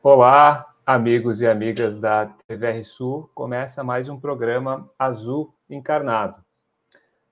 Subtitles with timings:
[0.00, 3.28] Olá, amigos e amigas da TVR Sul.
[3.34, 6.40] Começa mais um programa Azul Encarnado.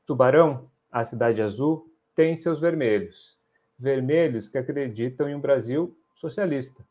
[0.04, 3.38] Tubarão, a cidade azul, tem seus vermelhos.
[3.78, 6.84] Vermelhos que acreditam em um Brasil socialista.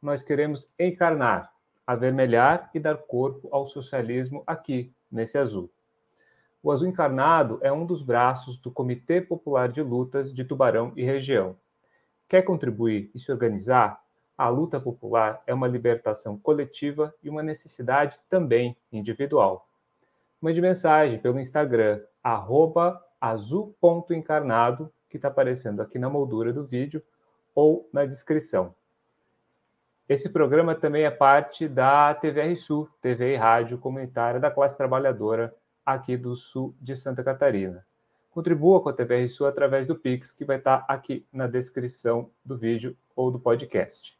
[0.00, 1.52] Nós queremos encarnar,
[1.84, 5.68] avermelhar e dar corpo ao socialismo aqui, nesse azul.
[6.62, 11.02] O azul encarnado é um dos braços do Comitê Popular de Lutas de Tubarão e
[11.02, 11.56] região.
[12.28, 14.00] Quer contribuir e se organizar?
[14.38, 19.68] A luta popular é uma libertação coletiva e uma necessidade também individual.
[20.40, 22.00] Mande mensagem pelo Instagram,
[23.20, 27.02] azul.encarnado, que está aparecendo aqui na moldura do vídeo
[27.52, 28.72] ou na descrição.
[30.08, 35.52] Esse programa também é parte da TVR Sul, TV e rádio comunitária da classe trabalhadora
[35.84, 37.84] aqui do sul de Santa Catarina.
[38.30, 42.56] Contribua com a TVR Sul através do Pix, que vai estar aqui na descrição do
[42.56, 44.17] vídeo ou do podcast.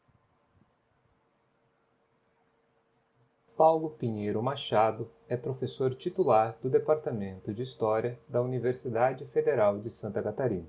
[3.59, 10.23] Paulo Pinheiro Machado é professor titular do Departamento de História da Universidade Federal de Santa
[10.23, 10.65] Catarina.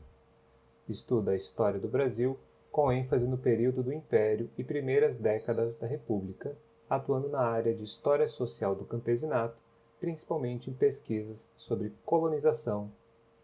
[0.88, 2.36] Estuda a história do Brasil
[2.68, 6.56] com ênfase no período do Império e primeiras décadas da República,
[6.90, 9.54] atuando na área de História Social do Campesinato,
[10.00, 12.90] principalmente em pesquisas sobre colonização,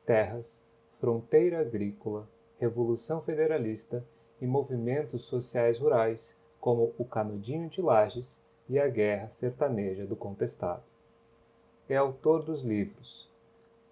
[0.04, 0.60] terras,
[0.98, 4.04] fronteira agrícola, Revolução Federalista
[4.40, 10.82] e movimentos sociais rurais, como o Canudinho de Lages e a Guerra Sertaneja do Contestado.
[11.88, 13.30] É autor dos livros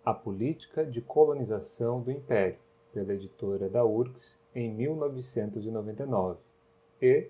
[0.05, 2.59] A Política de Colonização do Império,
[2.93, 6.39] pela editora da URGS, em 1999,
[7.01, 7.29] e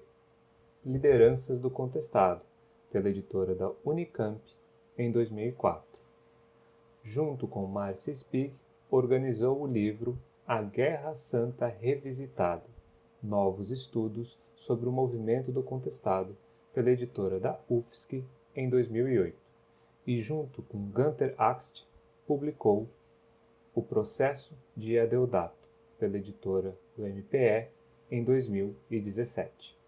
[0.84, 2.42] Lideranças do Contestado,
[2.91, 4.41] pela editora da Unicamp,
[4.97, 5.84] em 2004.
[7.03, 8.55] Junto com Márcia Spig,
[8.91, 12.75] organizou o livro A Guerra Santa Revisitada
[13.25, 16.37] Novos Estudos sobre o Movimento do Contestado,
[16.75, 19.36] pela editora da UFSC em 2008,
[20.06, 21.87] e junto com Gunther Axt
[22.26, 22.88] publicou
[23.75, 27.69] O Processo de Adeodato, pela editora do MPE
[28.10, 29.78] em 2017.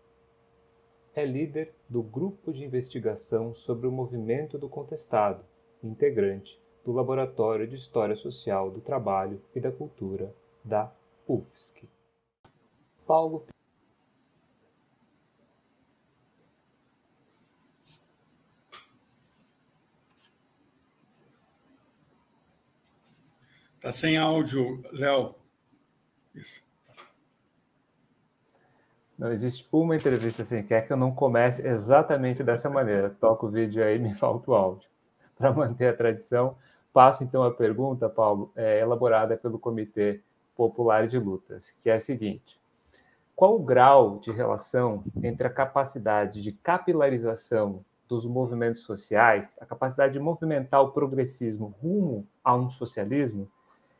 [1.15, 5.45] É líder do Grupo de Investigação sobre o Movimento do Contestado,
[5.83, 10.93] integrante do Laboratório de História Social do Trabalho e da Cultura da
[11.27, 11.89] UFSC.
[13.07, 13.47] Paulo
[23.87, 25.33] Está sem áudio, Léo.
[26.35, 26.61] Isso.
[29.17, 33.11] Não existe uma entrevista sem quer que eu não comece exatamente dessa maneira.
[33.21, 34.89] Toco o vídeo aí, me falta o áudio.
[35.39, 36.57] Para manter a tradição,
[36.93, 40.21] passo então a pergunta, Paulo, é, elaborada pelo Comitê
[40.57, 42.61] Popular de Lutas, que é a seguinte:
[43.37, 50.15] qual o grau de relação entre a capacidade de capilarização dos movimentos sociais, a capacidade
[50.15, 53.49] de movimentar o progressismo rumo a um socialismo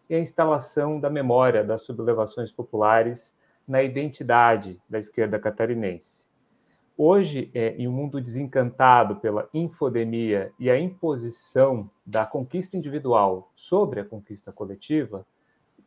[0.09, 3.35] e a instalação da memória das sublevações populares
[3.67, 6.25] na identidade da esquerda catarinense.
[6.99, 14.01] Hoje, é, em um mundo desencantado pela infodemia e a imposição da conquista individual sobre
[14.01, 15.27] a conquista coletiva,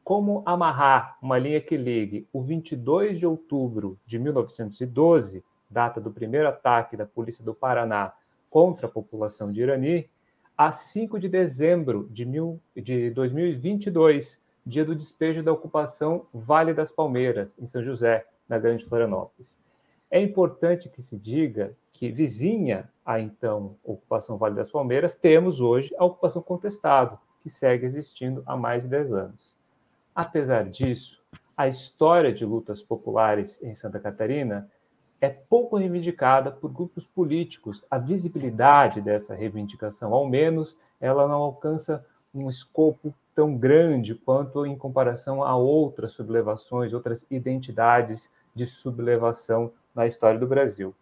[0.03, 6.47] como amarrar uma linha que ligue o 22 de outubro de 1912, data do primeiro
[6.47, 8.13] ataque da polícia do Paraná
[8.49, 10.09] contra a população de Irani,
[10.59, 16.91] a 5 de dezembro de, mil, de 2022, dia do despejo da ocupação Vale das
[16.91, 19.57] Palmeiras, em São José, na Grande Florianópolis.
[20.11, 25.95] É importante que se diga que, vizinha à então ocupação Vale das Palmeiras, temos hoje
[25.97, 29.55] a ocupação contestado, que segue existindo há mais de 10 anos.
[30.13, 31.23] Apesar disso,
[31.55, 34.69] a história de lutas populares em Santa Catarina
[35.21, 37.83] é pouco reivindicada por grupos políticos.
[37.89, 44.77] A visibilidade dessa reivindicação, ao menos, ela não alcança um escopo tão grande quanto em
[44.77, 50.93] comparação a outras sublevações, outras identidades de sublevação na história do Brasil.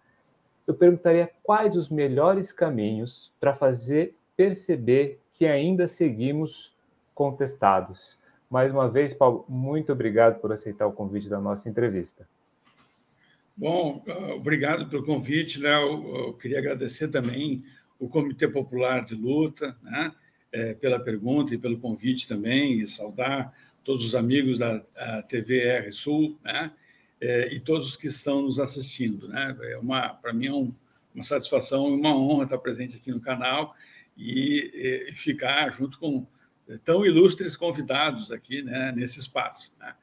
[0.65, 6.75] Eu perguntaria quais os melhores caminhos para fazer perceber que ainda seguimos
[7.13, 8.17] contestados.
[8.49, 12.27] Mais uma vez, Paulo, muito obrigado por aceitar o convite da nossa entrevista.
[13.57, 16.15] Bom, ah, obrigado pelo convite, Léo.
[16.15, 17.63] Eu queria agradecer também
[17.97, 20.13] o Comitê Popular de Luta, né,
[20.51, 23.51] é, pela pergunta e pelo convite também, e saudar
[23.83, 24.79] todos os amigos da
[25.27, 26.71] TV R Sul, né,
[27.19, 29.27] é, e todos os que estão nos assistindo.
[29.27, 29.57] Né?
[29.63, 30.71] É uma, para mim, é um,
[31.15, 33.75] uma satisfação e uma honra estar presente aqui no canal
[34.15, 36.27] e, e ficar junto com
[36.83, 39.73] tão ilustres convidados aqui né, nesse espaço.
[39.79, 39.95] Né?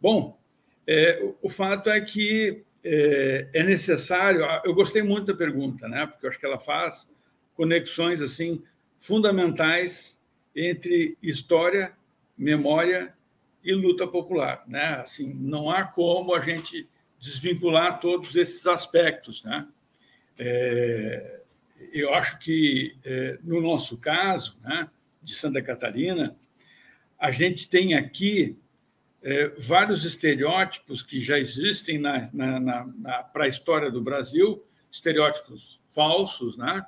[0.00, 0.40] Bom,
[0.86, 4.42] é, o fato é que é, é necessário.
[4.64, 6.06] Eu gostei muito da pergunta, né?
[6.06, 7.08] Porque eu acho que ela faz
[7.54, 8.62] conexões assim
[8.98, 10.18] fundamentais
[10.54, 11.92] entre história,
[12.36, 13.14] memória
[13.64, 14.96] e luta popular, né?
[14.96, 16.88] Assim, não há como a gente
[17.18, 19.68] desvincular todos esses aspectos, né?
[20.38, 21.40] É,
[21.92, 24.88] eu acho que é, no nosso caso, né,
[25.22, 26.36] de Santa Catarina,
[27.18, 28.56] a gente tem aqui
[29.22, 34.64] é, vários estereótipos que já existem na, na, na, na para a história do Brasil,
[34.90, 36.84] estereótipos falsos, né?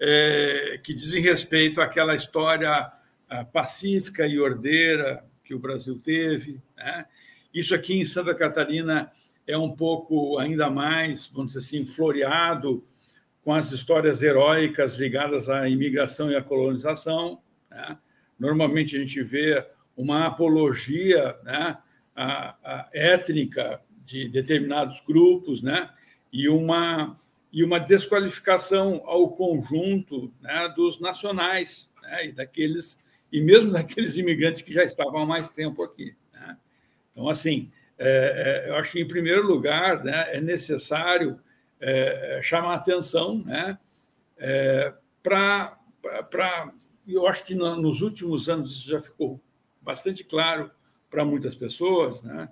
[0.00, 2.92] É, que dizem respeito àquela história
[3.52, 6.60] pacífica e ordeira que o Brasil teve.
[6.76, 7.06] Né?
[7.52, 9.10] Isso aqui em Santa Catarina
[9.46, 12.82] é um pouco ainda mais, vamos dizer assim, floreado
[13.42, 17.40] com as histórias heróicas ligadas à imigração e à colonização.
[17.70, 17.98] Né?
[18.38, 19.66] Normalmente a gente vê
[19.96, 21.78] uma apologia né,
[22.14, 25.90] à, à étnica de determinados grupos, né,
[26.32, 27.18] e uma
[27.52, 32.98] e uma desqualificação ao conjunto né, dos nacionais né, e daqueles
[33.30, 36.16] e mesmo daqueles imigrantes que já estavam há mais tempo aqui.
[36.32, 36.56] Né?
[37.12, 41.38] Então, assim, é, é, eu acho que em primeiro lugar né, é necessário
[41.78, 43.78] é, é chamar atenção, né,
[44.38, 45.78] é, para
[47.06, 49.40] eu acho que no, nos últimos anos isso já ficou
[49.82, 50.70] bastante claro
[51.10, 52.48] para muitas pessoas, né,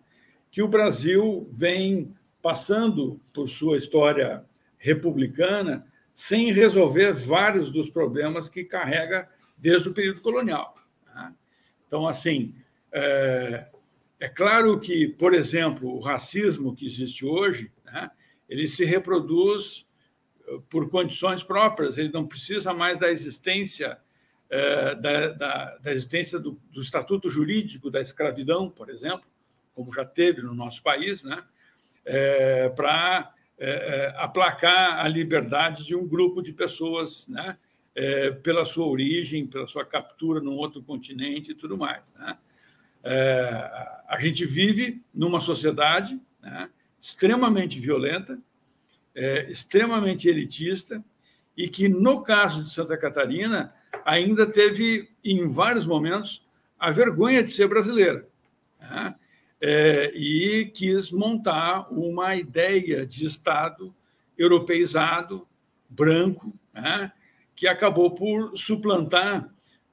[0.50, 4.44] que o Brasil vem passando por sua história
[4.76, 10.74] republicana sem resolver vários dos problemas que carrega desde o período colonial.
[11.06, 11.34] Né?
[11.86, 12.54] Então, assim,
[12.92, 13.68] é,
[14.18, 18.10] é, claro que, por exemplo, o racismo que existe hoje, né,
[18.48, 19.88] ele se reproduz
[20.46, 23.98] eh, por condições próprias, ele não precisa mais da existência
[24.50, 29.28] da, da, da, existência do, do, estatuto jurídico da escravidão, por exemplo,
[29.74, 31.42] como já teve no nosso país, né,
[32.04, 37.56] é, para é, aplacar a liberdade de um grupo de pessoas, né,
[38.42, 42.14] pela sua origem, pela sua captura num outro continente e tudo mais.
[42.14, 42.38] Né.
[44.08, 46.70] a gente vive numa sociedade né,
[47.00, 48.38] extremamente violenta,
[49.48, 51.04] extremamente elitista,
[51.56, 53.74] e que, no caso de Santa Catarina,
[54.10, 56.44] ainda teve, em vários momentos,
[56.76, 58.28] a vergonha de ser brasileira.
[58.80, 59.14] Né?
[59.60, 63.94] É, e quis montar uma ideia de Estado
[64.36, 65.46] europeizado,
[65.88, 67.12] branco, né?
[67.54, 69.48] que acabou por suplantar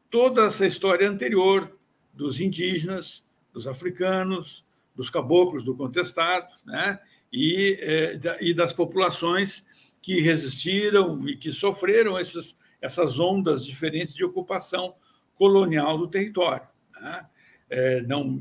[0.10, 1.78] toda essa história anterior
[2.12, 3.24] dos indígenas,
[3.54, 4.66] dos africanos,
[4.96, 7.00] dos caboclos do contestado, né?
[7.32, 9.64] e, é, e das populações
[10.02, 14.96] que resistiram e que sofreram esses essas ondas diferentes de ocupação
[15.36, 16.68] colonial do território.
[17.00, 17.26] Né?
[17.70, 18.40] É, não,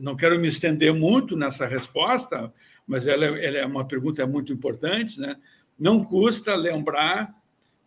[0.00, 2.52] não quero me estender muito nessa resposta,
[2.86, 5.20] mas ela, ela, é uma pergunta muito importante.
[5.20, 5.36] Né?
[5.78, 7.34] Não custa lembrar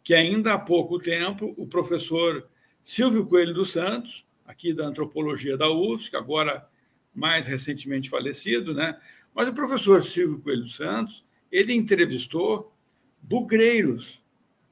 [0.03, 2.47] que ainda há pouco tempo o professor
[2.83, 6.67] Silvio Coelho dos Santos, aqui da antropologia da UFSC, agora
[7.13, 8.99] mais recentemente falecido, né?
[9.33, 12.73] mas o professor Silvio Coelho dos Santos, ele entrevistou
[13.21, 14.21] bugreiros,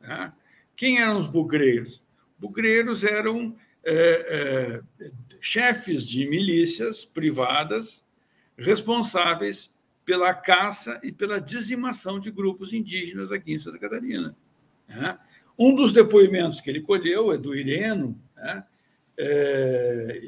[0.01, 0.33] né?
[0.79, 2.01] Quem eram os bugreiros?
[2.39, 3.53] Bugreiros eram
[3.83, 5.11] é, é,
[5.41, 8.07] chefes de milícias privadas
[8.57, 9.73] responsáveis
[10.05, 14.33] pela caça e pela dizimação de grupos indígenas aqui em Santa Catarina.
[14.87, 15.19] Né?
[15.57, 18.17] Um dos depoimentos que ele colheu é do Ireno.
[18.37, 18.63] Né?
[19.17, 20.21] É,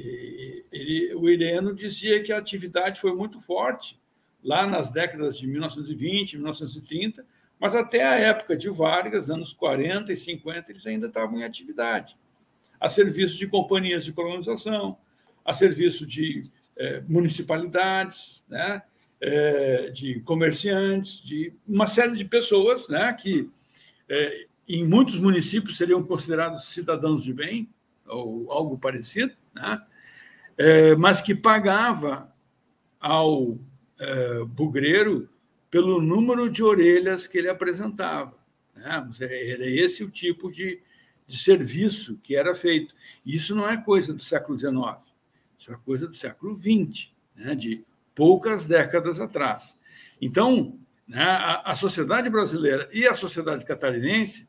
[0.70, 3.98] ele, o Ireno dizia que a atividade foi muito forte
[4.44, 7.26] lá nas décadas de 1920, 1930,
[7.62, 12.18] mas até a época de Vargas, anos 40 e 50, eles ainda estavam em atividade,
[12.80, 14.98] a serviço de companhias de colonização,
[15.46, 18.82] a serviço de é, municipalidades, né,
[19.22, 23.48] é, de comerciantes, de uma série de pessoas né, que,
[24.10, 27.70] é, em muitos municípios, seriam considerados cidadãos de bem,
[28.08, 29.80] ou algo parecido, né,
[30.98, 32.32] mas que pagava
[33.00, 33.58] ao
[34.50, 35.31] bugreiro
[35.72, 38.38] pelo número de orelhas que ele apresentava.
[38.76, 39.10] Né?
[39.22, 40.82] Era esse o tipo de,
[41.26, 42.94] de serviço que era feito.
[43.26, 45.14] Isso não é coisa do século XIX,
[45.58, 47.56] isso é coisa do século XX, né?
[47.56, 49.78] de poucas décadas atrás.
[50.22, 54.48] Então, né, a, a sociedade brasileira e a sociedade catarinense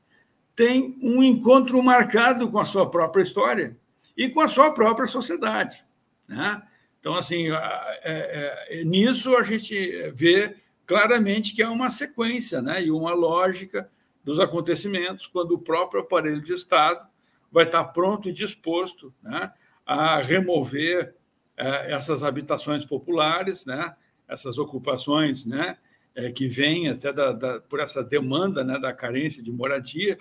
[0.55, 3.77] têm um encontro marcado com a sua própria história
[4.17, 5.83] e com a sua própria sociedade.
[6.29, 6.63] Né?
[7.01, 9.75] Então, assim, é, é, nisso a gente
[10.15, 10.57] vê
[10.93, 13.91] claramente que há uma sequência né, e uma lógica
[14.23, 17.07] dos acontecimentos quando o próprio aparelho de Estado
[17.51, 19.51] vai estar pronto e disposto né,
[19.87, 21.15] a remover
[21.57, 23.97] é, essas habitações populares, né,
[24.29, 25.79] essas ocupações né,
[26.15, 30.19] é, que vem até da, da, por essa demanda né, da carência de moradia,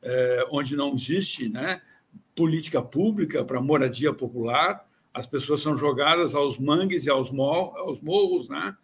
[0.00, 1.82] é, onde não existe né,
[2.34, 8.00] política pública para moradia popular, as pessoas são jogadas aos mangues e aos, mol, aos
[8.00, 8.74] morros, né?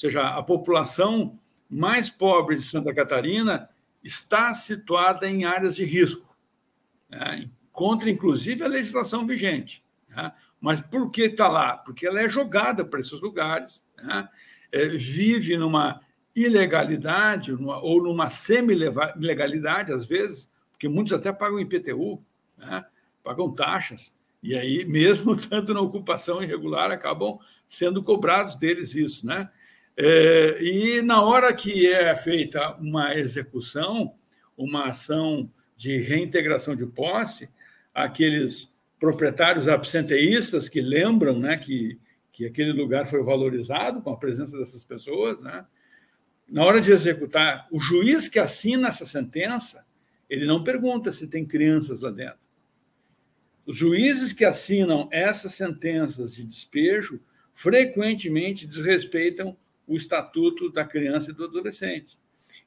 [0.00, 1.38] Seja, a população
[1.68, 3.68] mais pobre de Santa Catarina
[4.02, 6.36] está situada em áreas de risco,
[7.08, 7.48] né?
[7.70, 9.84] contra inclusive a legislação vigente.
[10.08, 10.32] Né?
[10.60, 11.76] Mas por que está lá?
[11.76, 14.28] Porque ela é jogada para esses lugares, né?
[14.72, 16.00] é, vive numa
[16.34, 22.22] ilegalidade numa, ou numa semi-ilegalidade, às vezes, porque muitos até pagam IPTU,
[22.56, 22.84] né?
[23.22, 27.38] pagam taxas, e aí, mesmo tanto na ocupação irregular, acabam
[27.68, 29.26] sendo cobrados deles isso.
[29.26, 29.48] Né?
[30.02, 34.14] É, e na hora que é feita uma execução,
[34.56, 37.50] uma ação de reintegração de posse,
[37.92, 41.98] aqueles proprietários absenteístas que lembram né, que,
[42.32, 45.66] que aquele lugar foi valorizado com a presença dessas pessoas, né?
[46.48, 49.86] na hora de executar, o juiz que assina essa sentença,
[50.30, 52.40] ele não pergunta se tem crianças lá dentro.
[53.66, 57.20] Os juízes que assinam essas sentenças de despejo
[57.52, 59.56] frequentemente desrespeitam
[59.90, 62.16] o estatuto da criança e do adolescente.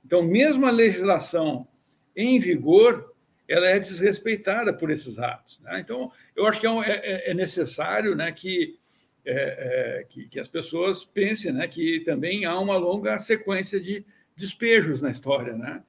[0.05, 1.65] Então, mesmo a legislação
[2.13, 3.15] em vigor,
[3.47, 5.61] ela é desrespeitada por esses atos.
[5.61, 5.79] Né?
[5.79, 8.77] Então, eu acho que é, é, é necessário né, que,
[9.25, 14.05] é, é, que, que, as pessoas pensem né, que também há uma longa sequência de
[14.35, 15.55] despejos na história.
[15.55, 15.81] Né?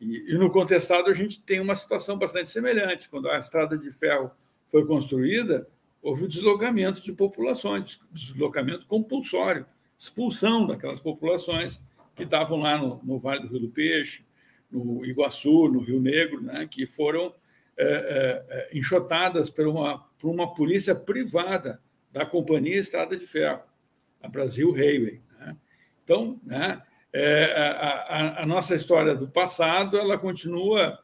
[0.00, 3.08] E, e, no contestado, a gente tem uma situação bastante semelhante.
[3.08, 4.32] Quando a estrada de ferro
[4.66, 5.68] foi construída,
[6.02, 9.64] houve o deslocamento de populações, deslocamento compulsório,
[10.02, 11.80] expulsão daquelas populações
[12.16, 14.24] que estavam lá no, no Vale do Rio do Peixe,
[14.68, 17.32] no Iguaçu, no Rio Negro, né, que foram
[17.76, 21.80] é, é, é, enxotadas por uma, por uma polícia privada
[22.10, 23.62] da Companhia Estrada de Ferro,
[24.20, 25.20] a Brasil Railway.
[25.38, 25.56] Né?
[26.02, 26.82] Então, né,
[27.12, 30.98] é, a, a, nossa história do passado ela continua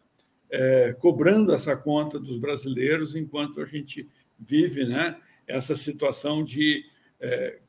[0.51, 6.85] é, cobrando essa conta dos brasileiros enquanto a gente vive né, essa situação de
[7.21, 7.61] é,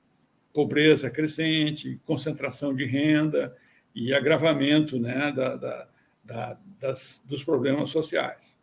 [0.53, 3.55] pobreza crescente, concentração de renda,
[3.93, 5.87] e agravamento né, da, da,
[6.23, 8.57] da, das, dos problemas sociais.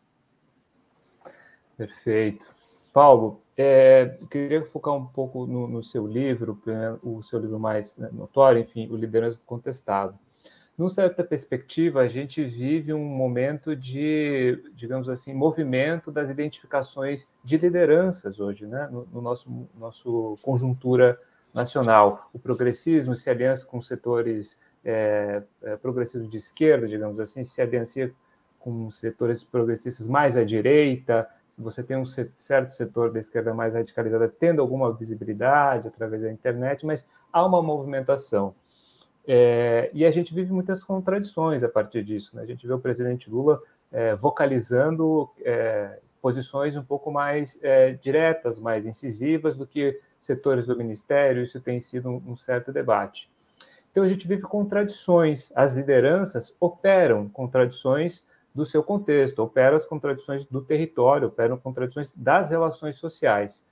[1.77, 2.45] Perfeito.
[2.93, 6.59] Paulo, é, queria focar um pouco no, no, seu livro,
[7.03, 10.19] o seu livro mais né, notório, enfim, o Liderança do Contestado.
[10.79, 17.57] Numa certa perspectiva, a gente vive um momento de, digamos assim, movimento das identificações de
[17.57, 21.19] lideranças hoje, né, no, no nosso, nosso conjuntura
[21.57, 22.29] nacional.
[22.33, 28.15] O progressismo se aliança com setores é, é, progressismo de esquerda, digamos assim, se aliancia
[28.61, 34.29] com setores progressistas mais à direita, você tem um certo setor da esquerda mais radicalizada
[34.29, 38.55] tendo alguma visibilidade através da internet, mas há uma movimentação.
[39.27, 42.37] É, e a gente vive muitas contradições a partir disso.
[42.37, 42.43] Né?
[42.43, 43.61] A gente vê o presidente Lula
[43.91, 47.59] é, vocalizando é, posições um pouco mais
[48.03, 53.31] diretas, mais incisivas do que setores do ministério, isso tem sido um, certo debate.
[53.91, 55.51] Então a gente vive contradições.
[55.55, 62.51] As lideranças operam contradições do seu contexto, operam as contradições do território, operam contradições das
[62.51, 63.67] relações sociais.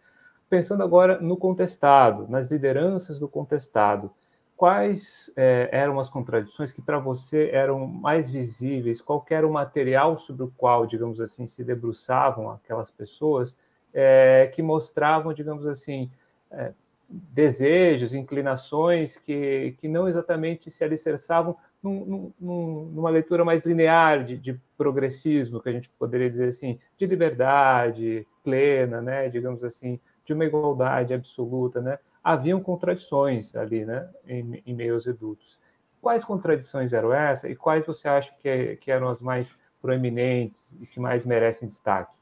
[0.49, 4.11] Pensando agora no contestado, nas lideranças do contestado,
[4.56, 9.00] quais é, eram as contradições que para você eram mais visíveis?
[9.00, 13.56] Qual era o material sobre o qual, digamos assim, se debruçavam aquelas pessoas
[13.92, 16.11] é, que mostravam, digamos assim,
[16.54, 16.73] é,
[17.08, 24.38] desejos, inclinações que, que não exatamente se alicerçavam num, num, numa leitura mais linear de,
[24.38, 30.32] de, progressismo, que a gente poderia dizer assim, de liberdade plena, né, digamos assim, de
[30.32, 31.99] uma igualdade absoluta, né?
[32.23, 35.58] Haviam contradições ali, né, em, em meio aos.
[36.00, 40.87] Quais contradições eram essas e quais você acha que, que eram as mais proeminentes e
[40.87, 42.16] que mais merecem destaque?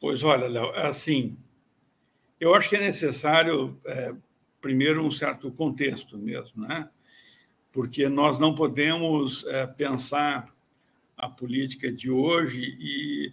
[0.00, 1.36] Pois olha, Léo, assim,
[2.40, 4.14] eu acho que é necessário, é,
[4.60, 6.88] primeiro, um certo contexto mesmo, né?
[7.70, 10.52] porque nós não podemos é, pensar
[11.16, 13.32] a política de hoje e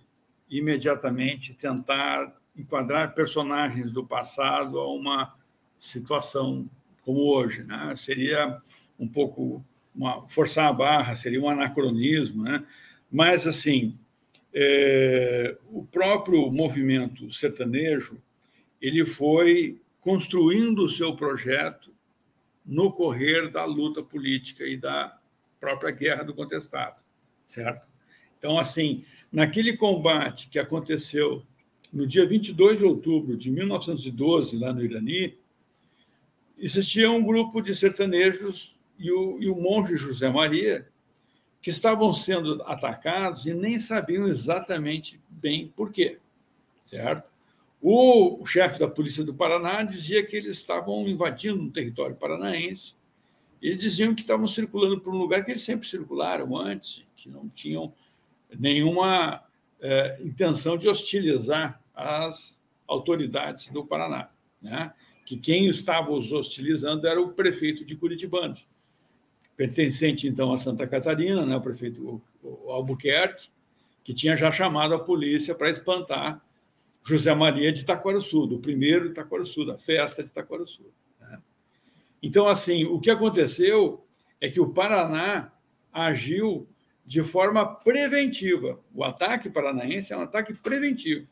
[0.49, 5.35] imediatamente tentar enquadrar personagens do passado a uma
[5.79, 6.69] situação
[7.01, 7.63] como hoje.
[7.63, 7.93] Né?
[7.95, 8.61] Seria
[8.99, 9.63] um pouco
[9.95, 12.43] uma, forçar a barra, seria um anacronismo.
[12.43, 12.63] Né?
[13.09, 13.97] Mas, assim,
[14.53, 18.21] é, o próprio movimento sertanejo
[18.81, 21.91] ele foi construindo o seu projeto
[22.65, 25.17] no correr da luta política e da
[25.59, 27.01] própria guerra do contestado,
[27.45, 27.87] certo?
[28.37, 31.43] Então, assim, naquele combate que aconteceu
[31.91, 35.37] no dia 22 de outubro de 1912, lá no Irani,
[36.57, 40.87] existia um grupo de sertanejos e o, e o monge José Maria
[41.61, 46.19] que estavam sendo atacados e nem sabiam exatamente bem por quê,
[46.85, 47.29] certo?
[47.81, 52.95] O, chefe da polícia do Paraná dizia que eles estavam invadindo um território paranaense
[53.61, 57.47] e diziam que estavam circulando por um lugar que eles sempre circularam antes, que não
[57.47, 57.93] tinham
[58.57, 59.43] nenhuma
[59.79, 64.29] é, intenção de hostilizar as autoridades do Paraná,
[64.61, 64.93] né?
[65.25, 68.67] que quem estava os hostilizando era o prefeito de Curitibanos,
[69.55, 71.55] pertencente então a Santa Catarina, né?
[71.55, 72.21] o prefeito
[72.67, 73.49] Albuquerque,
[74.03, 76.41] que tinha já chamado a polícia para espantar
[77.07, 80.91] José Maria de Itaquaruçu, do primeiro de Itaquaruçu, da festa de Itaquaruçu.
[81.21, 81.39] Né?
[82.21, 84.05] Então, assim, o que aconteceu
[84.41, 85.53] é que o Paraná
[85.93, 86.67] agiu
[87.05, 88.79] de forma preventiva.
[88.93, 91.25] O ataque paranaense é um ataque preventivo.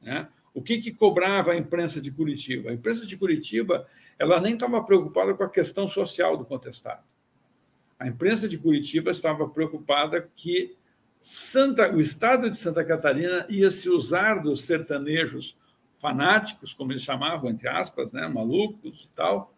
[0.00, 0.28] Né?
[0.54, 2.70] O que, que cobrava a imprensa de Curitiba?
[2.70, 3.84] A imprensa de Curitiba
[4.16, 7.02] ela nem estava preocupada com a questão social do contestado.
[7.98, 10.76] A imprensa de Curitiba estava preocupada que
[11.20, 15.56] Santa, o estado de Santa Catarina ia se usar dos sertanejos
[15.96, 19.52] fanáticos, como eles chamavam, entre aspas, né, malucos e tal,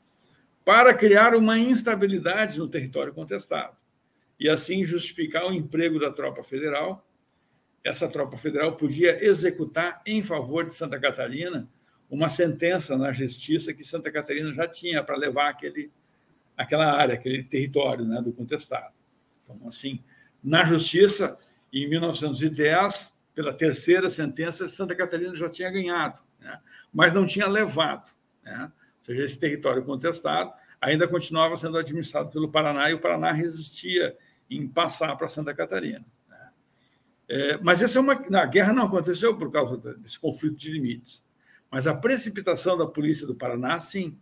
[0.64, 3.76] para criar uma instabilidade no território contestado
[4.38, 7.06] e assim justificar o emprego da tropa federal.
[7.84, 11.68] Essa tropa federal podia executar em favor de Santa Catarina
[12.10, 15.90] uma sentença na justiça que Santa Catarina já tinha para levar aquele,
[16.56, 18.92] aquela área, aquele território né, do contestado.
[19.44, 20.02] Então, assim,
[20.42, 21.36] na justiça,
[21.72, 26.60] em 1910, pela terceira sentença, Santa Catarina já tinha ganhado, né?
[26.92, 28.10] mas não tinha levado.
[28.42, 28.72] Né?
[28.98, 34.16] Ou seja, esse território contestado ainda continuava sendo administrado pelo Paraná e o Paraná resistia
[34.50, 36.04] em passar para Santa Catarina.
[36.28, 36.52] Né?
[37.28, 41.24] É, mas essa é uma, a guerra não aconteceu por causa desse conflito de limites,
[41.70, 44.18] mas a precipitação da polícia do Paraná, sim.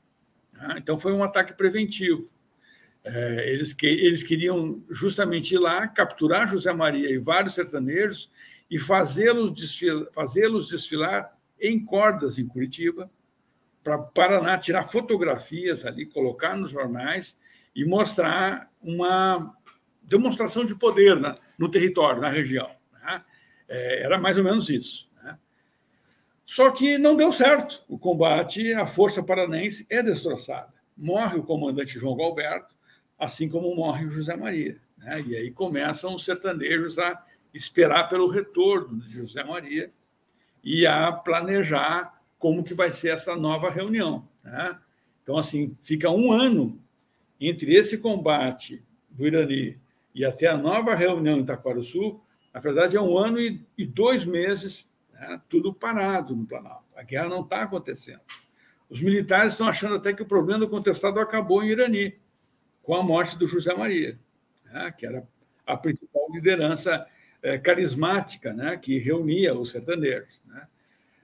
[0.52, 0.76] Né?
[0.78, 2.30] Então foi um ataque preventivo.
[3.10, 8.30] É, eles, que, eles queriam justamente ir lá, capturar José Maria e vários sertanejos
[8.70, 13.10] e fazê-los desfilar, fazê desfilar em cordas em Curitiba,
[13.82, 17.38] para Paraná tirar fotografias ali, colocar nos jornais
[17.74, 19.54] e mostrar uma
[20.02, 22.70] demonstração de poder na, no território, na região.
[22.92, 23.24] Né?
[23.68, 25.10] É, era mais ou menos isso.
[25.22, 25.38] Né?
[26.44, 27.82] Só que não deu certo.
[27.88, 30.74] O combate, a força paranense é destroçada.
[30.94, 32.76] Morre o comandante João Galberto,
[33.18, 34.80] assim como morre o José Maria.
[34.96, 35.22] Né?
[35.26, 39.90] E aí começam os sertanejos a esperar pelo retorno de José Maria
[40.62, 44.28] e a planejar como que vai ser essa nova reunião.
[44.44, 44.78] Né?
[45.22, 46.80] Então, assim, fica um ano
[47.40, 49.80] entre esse combate do Irani
[50.14, 52.20] e até a nova reunião em Itaquaruçu,
[52.52, 55.40] na verdade, é um ano e, e dois meses, né?
[55.48, 56.86] tudo parado no Planalto.
[56.96, 58.20] A guerra não está acontecendo.
[58.88, 62.18] Os militares estão achando até que o problema do contestado acabou em Irani
[62.88, 64.18] com a morte do José Maria,
[64.64, 65.22] né, que era
[65.66, 67.06] a principal liderança
[67.42, 70.40] é, carismática né, que reunia os sertanejos.
[70.46, 70.66] Né.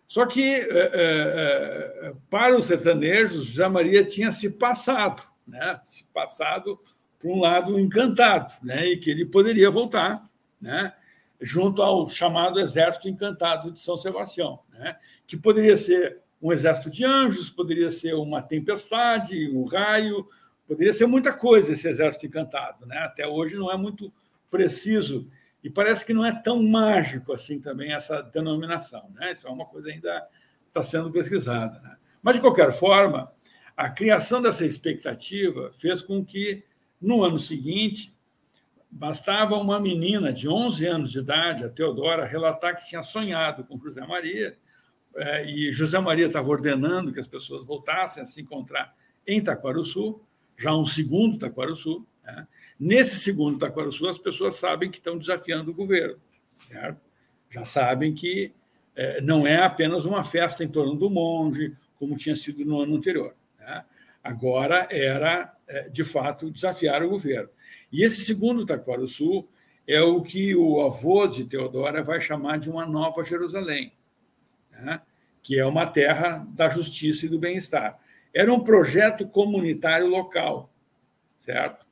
[0.07, 6.79] Só que, é, é, para os sertanejos, José Maria tinha se passado, né, se passado
[7.19, 10.23] para um lado encantado, né, e que ele poderia voltar
[10.61, 10.93] né,
[11.41, 17.07] junto ao chamado Exército Encantado de São Sebastião, né, que poderia ser um exército de
[17.07, 20.29] anjos, poderia ser uma tempestade, um raio,
[20.67, 22.99] Poderia ser muita coisa esse exército encantado, né?
[22.99, 24.13] Até hoje não é muito
[24.51, 25.29] preciso
[25.63, 29.33] e parece que não é tão mágico assim também essa denominação, né?
[29.33, 30.27] Isso é uma coisa ainda
[30.69, 31.97] está sendo pesquisada, né?
[32.23, 33.31] Mas de qualquer forma,
[33.77, 36.65] a criação dessa expectativa fez com que
[37.01, 38.15] no ano seguinte
[38.91, 43.79] bastava uma menina de 11 anos de idade, a Teodora, relatar que tinha sonhado com
[43.79, 44.57] José Maria
[45.17, 48.95] eh, e José Maria estava ordenando que as pessoas voltassem a se encontrar
[49.27, 50.24] em Taquaruçu
[50.57, 52.07] já um segundo Taquaruçu.
[52.25, 52.47] Né?
[52.79, 56.19] Nesse segundo Taquaruçu, as pessoas sabem que estão desafiando o governo.
[56.69, 57.01] Certo?
[57.51, 58.53] Já sabem que
[58.97, 62.97] é, não é apenas uma festa em torno do monge, como tinha sido no ano
[62.97, 63.35] anterior.
[63.59, 63.85] Né?
[64.23, 67.51] Agora era, é, de fato, desafiar o governo.
[67.93, 69.47] E esse segundo Taquaruçu
[69.87, 73.93] é o que o avô de Teodora vai chamar de uma nova Jerusalém,
[74.71, 75.03] né?
[75.43, 77.99] que é uma terra da justiça e do bem-estar.
[78.35, 80.73] Era um projeto comunitário local,
[81.41, 81.87] certo?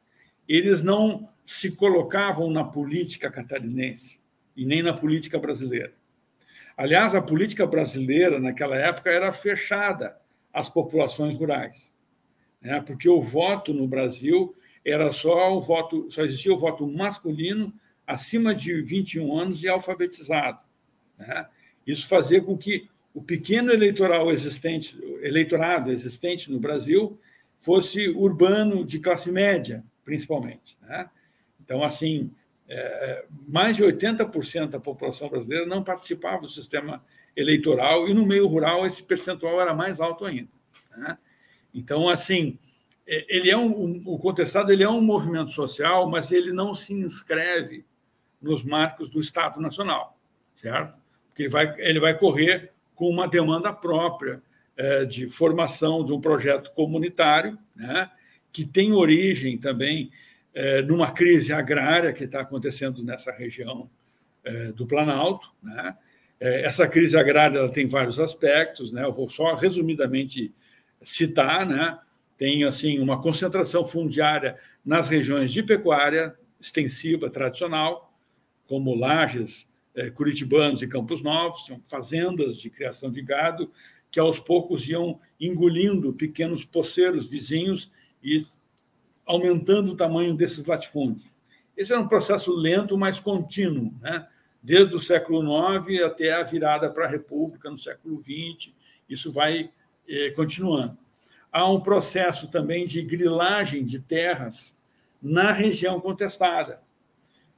[0.49, 4.21] Eles não se colocavam na política catarinense
[4.57, 5.95] e nem na política brasileira.
[6.77, 10.19] Aliás, a política brasileira naquela época era fechada
[10.53, 11.95] às populações rurais,
[12.61, 12.81] né?
[12.81, 17.73] porque o voto no Brasil era só o voto, só existia o voto masculino
[18.07, 20.65] acima de 21 anos e alfabetizado.
[21.17, 21.47] Né?
[21.87, 27.19] Isso fazia com que o pequeno eleitoral existente, eleitorado existente no Brasil
[27.61, 30.79] fosse urbano de classe média, principalmente.
[30.83, 31.09] Né?
[31.61, 32.33] Então, assim,
[32.69, 37.05] é, mais de 80% da população brasileira não participava do sistema
[37.37, 40.51] eleitoral e no meio rural esse percentual era mais alto ainda.
[40.97, 41.19] Né?
[41.75, 42.59] Então, assim,
[43.07, 46.75] é, ele é um, um, o contestado ele é um movimento social, mas ele não
[46.75, 47.85] se inscreve
[48.41, 50.19] nos marcos do Estado Nacional,
[50.57, 51.01] certo?
[51.29, 52.72] Porque ele vai, ele vai correr
[53.03, 54.41] com uma demanda própria
[54.77, 58.09] é, de formação de um projeto comunitário, né,
[58.53, 60.13] que tem origem também
[60.55, 63.91] é, numa crise agrária que está acontecendo nessa região
[64.45, 65.53] é, do Planalto.
[65.61, 65.97] Né?
[66.39, 69.03] Essa crise agrária ela tem vários aspectos, né?
[69.03, 70.55] eu vou só resumidamente
[71.03, 71.99] citar, né?
[72.39, 78.17] tem assim uma concentração fundiária nas regiões de pecuária extensiva tradicional,
[78.69, 79.72] como Lages,
[80.15, 83.71] Curitibanos e Campos Novos, são fazendas de criação de gado
[84.11, 87.91] que aos poucos iam engolindo pequenos poceiros vizinhos
[88.23, 88.45] e
[89.25, 91.33] aumentando o tamanho desses latifúndios.
[91.77, 94.29] Esse era um processo lento, mas contínuo, né?
[94.63, 98.73] desde o século IX até a virada para a República no século XX,
[99.09, 99.71] isso vai
[100.09, 100.97] eh, continuando.
[101.51, 104.79] Há um processo também de grilagem de terras
[105.21, 106.81] na região contestada.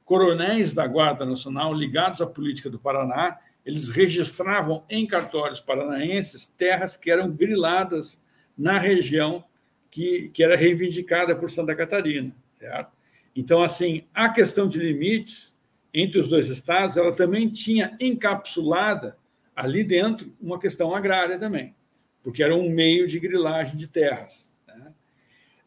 [0.04, 6.96] Coronéis da Guarda Nacional ligados à política do Paraná, eles registravam em cartórios paranaenses terras
[6.96, 8.22] que eram griladas
[8.56, 9.44] na região
[9.90, 12.34] que, que era reivindicada por Santa Catarina.
[12.58, 12.92] Certo?
[13.34, 15.56] Então, assim, a questão de limites
[15.92, 19.16] entre os dois estados, ela também tinha encapsulada
[19.54, 21.74] ali dentro uma questão agrária também,
[22.22, 24.52] porque era um meio de grilagem de terras.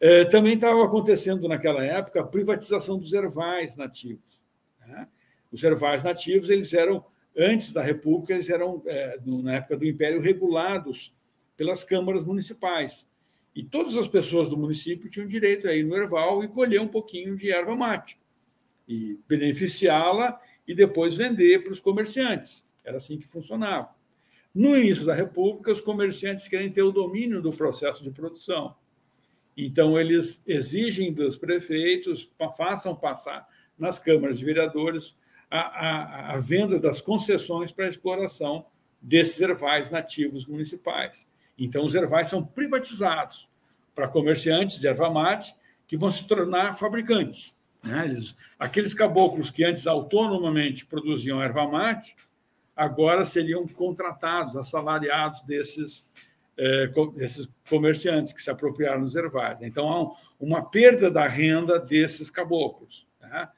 [0.00, 4.42] É, também estava acontecendo naquela época a privatização dos ervais nativos.
[4.86, 5.08] Né?
[5.50, 7.04] Os ervais nativos, eles eram,
[7.36, 11.14] antes da República, eles eram, é, na época do Império, regulados
[11.56, 13.10] pelas câmaras municipais.
[13.54, 16.86] E todas as pessoas do município tinham direito a ir no erval e colher um
[16.86, 18.16] pouquinho de erva mate,
[18.86, 22.64] e beneficiá-la e depois vender para os comerciantes.
[22.84, 23.92] Era assim que funcionava.
[24.54, 28.76] No início da República, os comerciantes querem ter o domínio do processo de produção.
[29.60, 33.44] Então, eles exigem dos prefeitos, façam passar
[33.76, 35.16] nas câmaras de vereadores
[35.50, 38.66] a, a, a venda das concessões para a exploração
[39.02, 41.28] desses ervais nativos municipais.
[41.58, 43.50] Então, os ervais são privatizados
[43.96, 45.56] para comerciantes de erva mate
[45.88, 47.56] que vão se tornar fabricantes.
[47.82, 48.04] Né?
[48.04, 52.14] Eles, aqueles caboclos que antes autonomamente produziam erva mate,
[52.76, 56.08] agora seriam contratados, assalariados desses,
[56.60, 59.62] eh, desses comerciantes que se apropriaram dos ervais.
[59.62, 63.48] Então, há um, uma perda da renda desses caboclos, né?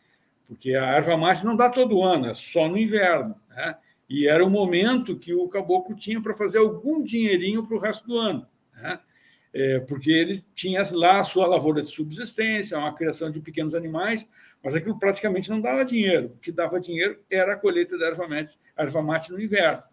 [0.47, 3.35] porque a erva mate não dá todo ano, é só no inverno.
[3.49, 3.75] Né?
[4.07, 8.07] E era o momento que o caboclo tinha para fazer algum dinheirinho para o resto
[8.07, 8.47] do ano.
[8.75, 9.01] Né?
[9.55, 14.29] É, porque ele tinha lá a sua lavoura de subsistência, uma criação de pequenos animais,
[14.63, 16.35] mas aquilo praticamente não dava dinheiro.
[16.35, 19.85] O que dava dinheiro era a colheita da erva mate, erva mate no inverno.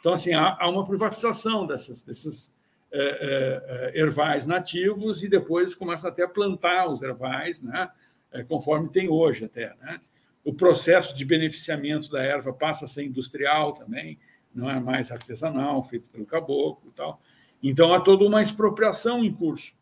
[0.00, 2.54] Então, assim, há, há, uma privatização dessas, desses
[2.90, 7.90] é, é, ervais nativos e depois começa até a plantar os ervais, né?
[8.30, 9.74] É, conforme tem hoje até.
[9.80, 10.00] Né?
[10.48, 14.18] o processo de beneficiamento da erva passa a ser industrial também,
[14.54, 17.20] não é mais artesanal, feito pelo caboclo e tal.
[17.62, 19.74] Então, há toda uma expropriação em curso,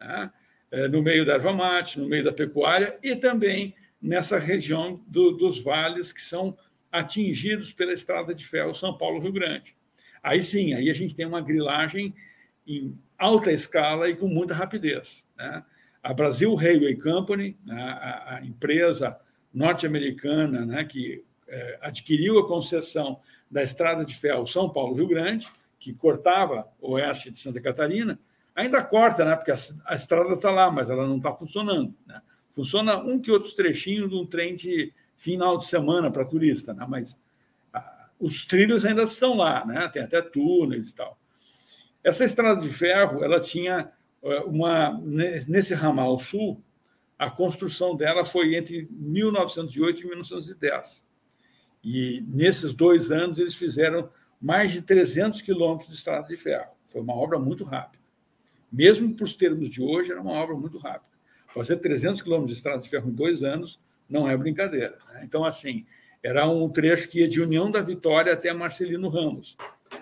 [0.00, 0.32] né?
[0.90, 5.60] No meio da erva mate, no meio da pecuária e também nessa região do, dos
[5.60, 6.56] vales que são
[6.94, 9.74] atingidos pela estrada de ferro São Paulo-Rio Grande.
[10.22, 12.14] Aí sim, aí a gente tem uma grilagem
[12.64, 15.26] em alta escala e com muita rapidez.
[15.36, 15.64] Né?
[16.00, 19.18] A Brasil Railway Company, né, a, a empresa
[19.52, 25.48] norte-americana, né, que é, adquiriu a concessão da estrada de ferro São Paulo-Rio Grande,
[25.80, 28.20] que cortava o oeste de Santa Catarina,
[28.54, 31.92] ainda corta, né, porque a, a estrada está lá, mas ela não está funcionando.
[32.06, 32.22] Né?
[32.52, 36.86] Funciona um que outro trechinho de um trem de final de semana para turista, né?
[36.88, 37.18] mas
[37.72, 39.88] a, os trilhos ainda estão lá, né?
[39.88, 41.18] tem até túneis e tal.
[42.02, 43.90] Essa estrada de ferro, ela tinha
[44.22, 45.00] é, uma
[45.48, 46.62] nesse ramal sul,
[47.18, 51.06] a construção dela foi entre 1908 e 1910.
[51.82, 56.72] E nesses dois anos eles fizeram mais de 300 quilômetros de estrada de ferro.
[56.86, 58.02] Foi uma obra muito rápida.
[58.70, 61.14] Mesmo para os termos de hoje, era uma obra muito rápida.
[61.54, 64.98] Fazer 300 quilômetros de estrada de ferro em dois anos não é brincadeira.
[65.12, 65.22] Né?
[65.24, 65.84] Então, assim,
[66.22, 69.56] era um trecho que ia de União da Vitória até Marcelino Ramos,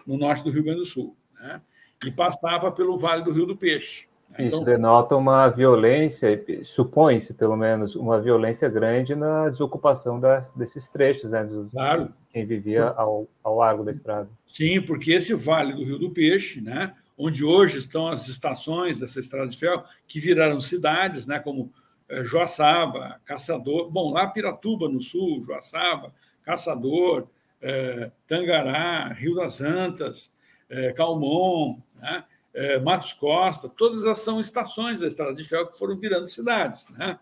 [0.07, 1.17] no norte do Rio Grande do Sul.
[1.41, 1.61] Né?
[2.05, 4.07] E passava pelo Vale do Rio do Peixe.
[4.39, 10.89] Isso então, denota uma violência, supõe-se pelo menos, uma violência grande na desocupação das, desses
[10.89, 11.45] trechos, né?
[11.45, 12.11] Do, claro.
[12.31, 14.31] Quem vivia ao, ao largo da estrada.
[14.47, 16.95] Sim, porque esse vale do Rio do Peixe, né?
[17.17, 21.73] onde hoje estão as estações dessa estrada de ferro, que viraram cidades, né, como
[22.23, 27.29] Joaçaba, Caçador, bom, lá Piratuba, no sul, Joaçaba, Caçador,
[27.61, 30.33] é, Tangará, Rio das Antas,
[30.69, 35.79] é, Calmon, né, é, Matos Costa, todas essas são estações da estrada de ferro que
[35.79, 36.89] foram virando cidades.
[36.91, 37.19] Né?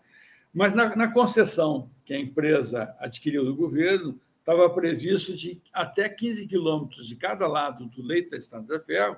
[0.53, 6.47] Mas na, na concessão que a empresa adquiriu do governo, estava previsto de até 15
[6.47, 9.17] quilômetros de cada lado do leito da estrada de ferro,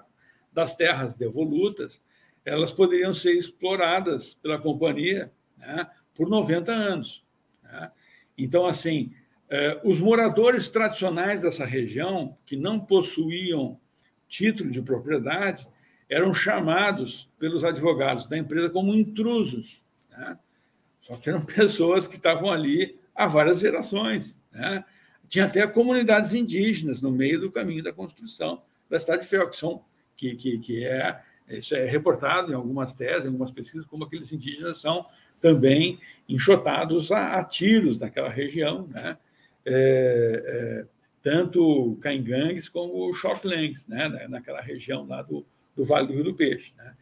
[0.52, 2.00] das terras devolutas,
[2.46, 5.32] elas poderiam ser exploradas pela companhia
[5.66, 7.24] né, por 90 anos.
[7.64, 7.92] Né?
[8.38, 9.14] Então, assim,
[9.50, 13.80] eh, os moradores tradicionais dessa região, que não possuíam
[14.28, 15.68] título de propriedade,
[16.10, 19.82] eram chamados pelos advogados da empresa como intrusos.
[20.10, 20.38] Né?
[21.00, 24.42] Só que eram pessoas que estavam ali há várias gerações.
[24.52, 24.84] Né?
[25.28, 29.58] Tinha até comunidades indígenas no meio do caminho da construção da cidade de ferro, que,
[29.58, 29.84] são,
[30.16, 34.32] que, que, que é, isso é reportado em algumas teses, em algumas pesquisas, como aqueles
[34.32, 35.06] indígenas são
[35.42, 39.18] também enxotados a, a tiros naquela região, né?
[39.66, 40.44] É,
[40.86, 44.28] é, tanto Caingangues como Shocklands, né?
[44.30, 46.74] naquela região lá do, do Vale do Rio do Peixe.
[46.78, 46.96] Né?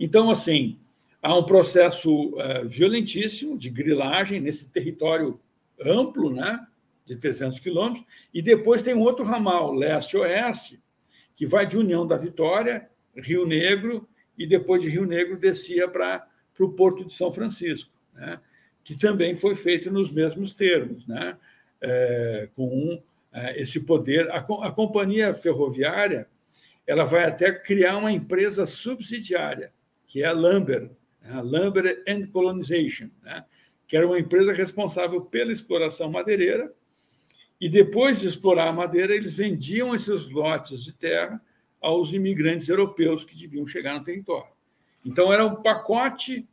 [0.00, 0.76] Então, assim,
[1.22, 5.40] há um processo uh, violentíssimo de grilagem nesse território
[5.80, 6.66] amplo, né?
[7.06, 10.82] de 300 quilômetros, e depois tem um outro ramal, leste-oeste,
[11.34, 16.26] que vai de União da Vitória, Rio Negro, e depois de Rio Negro descia para
[16.58, 18.40] o Porto de São Francisco, né?
[18.84, 21.36] que também foi feito nos mesmos termos, né?
[21.80, 23.02] É, com um,
[23.32, 24.30] é, esse poder.
[24.30, 26.26] A, a companhia ferroviária
[26.86, 29.72] ela vai até criar uma empresa subsidiária,
[30.06, 31.32] que é a Lumber, né?
[31.32, 33.44] a Lumber and Colonization, né?
[33.86, 36.72] que era uma empresa responsável pela exploração madeireira,
[37.60, 41.40] e depois de explorar a madeira, eles vendiam esses lotes de terra
[41.80, 44.52] aos imigrantes europeus que deviam chegar no território.
[45.04, 46.48] Então, era um pacote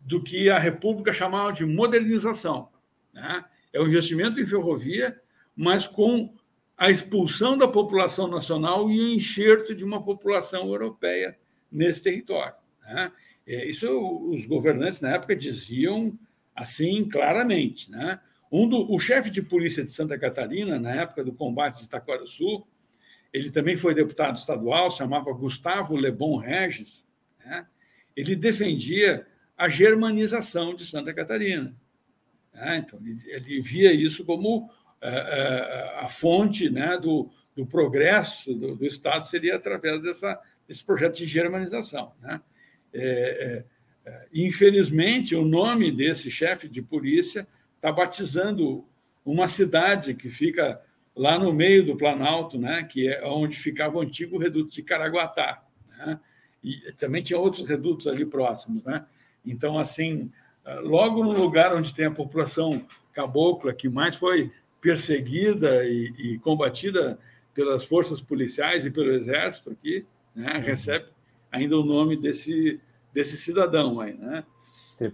[0.00, 2.68] do que a República chamava de modernização.
[3.12, 3.44] Né?
[3.72, 5.20] É um investimento em ferrovia,
[5.56, 6.34] mas com
[6.76, 11.38] a expulsão da população nacional e o enxerto de uma população europeia
[11.70, 12.54] nesse território.
[12.82, 13.12] Né?
[13.46, 13.88] É, isso
[14.30, 16.18] os governantes na época diziam
[16.54, 17.90] assim claramente.
[17.90, 18.20] Né?
[18.50, 22.26] Um do, o chefe de polícia de Santa Catarina, na época do combate de Itaquara
[22.26, 22.66] Sul,
[23.34, 27.04] ele também foi deputado estadual, chamava Gustavo Lebon Regis,
[27.44, 27.66] né?
[28.14, 29.26] ele defendia
[29.58, 31.74] a germanização de Santa Catarina.
[32.52, 32.76] Né?
[32.76, 34.70] Então, ele, ele via isso como
[36.00, 41.26] a, fonte né, do, do progresso do, do, Estado seria através dessa, desse projeto de
[41.26, 42.12] germanização.
[42.22, 42.40] Né?
[42.92, 43.64] É,
[44.06, 48.86] é, é infelizmente, o nome desse chefe de polícia está batizando
[49.24, 50.80] uma cidade que fica
[51.16, 55.62] lá no meio do Planalto, né, que é onde ficava o antigo reduto de Caraguatá.
[55.96, 56.18] Né?
[56.62, 58.84] E também tinha outros redutos ali próximos.
[58.84, 59.04] Né?
[59.44, 60.30] Então, assim,
[60.82, 64.50] logo no lugar onde tem a população cabocla que mais foi
[64.80, 67.18] perseguida e, e, combatida
[67.54, 70.60] pelas forças policiais e pelo exército aqui, né, uhum.
[70.60, 71.06] recebe
[71.50, 72.80] ainda o nome desse,
[73.12, 74.44] desse cidadão aí, né?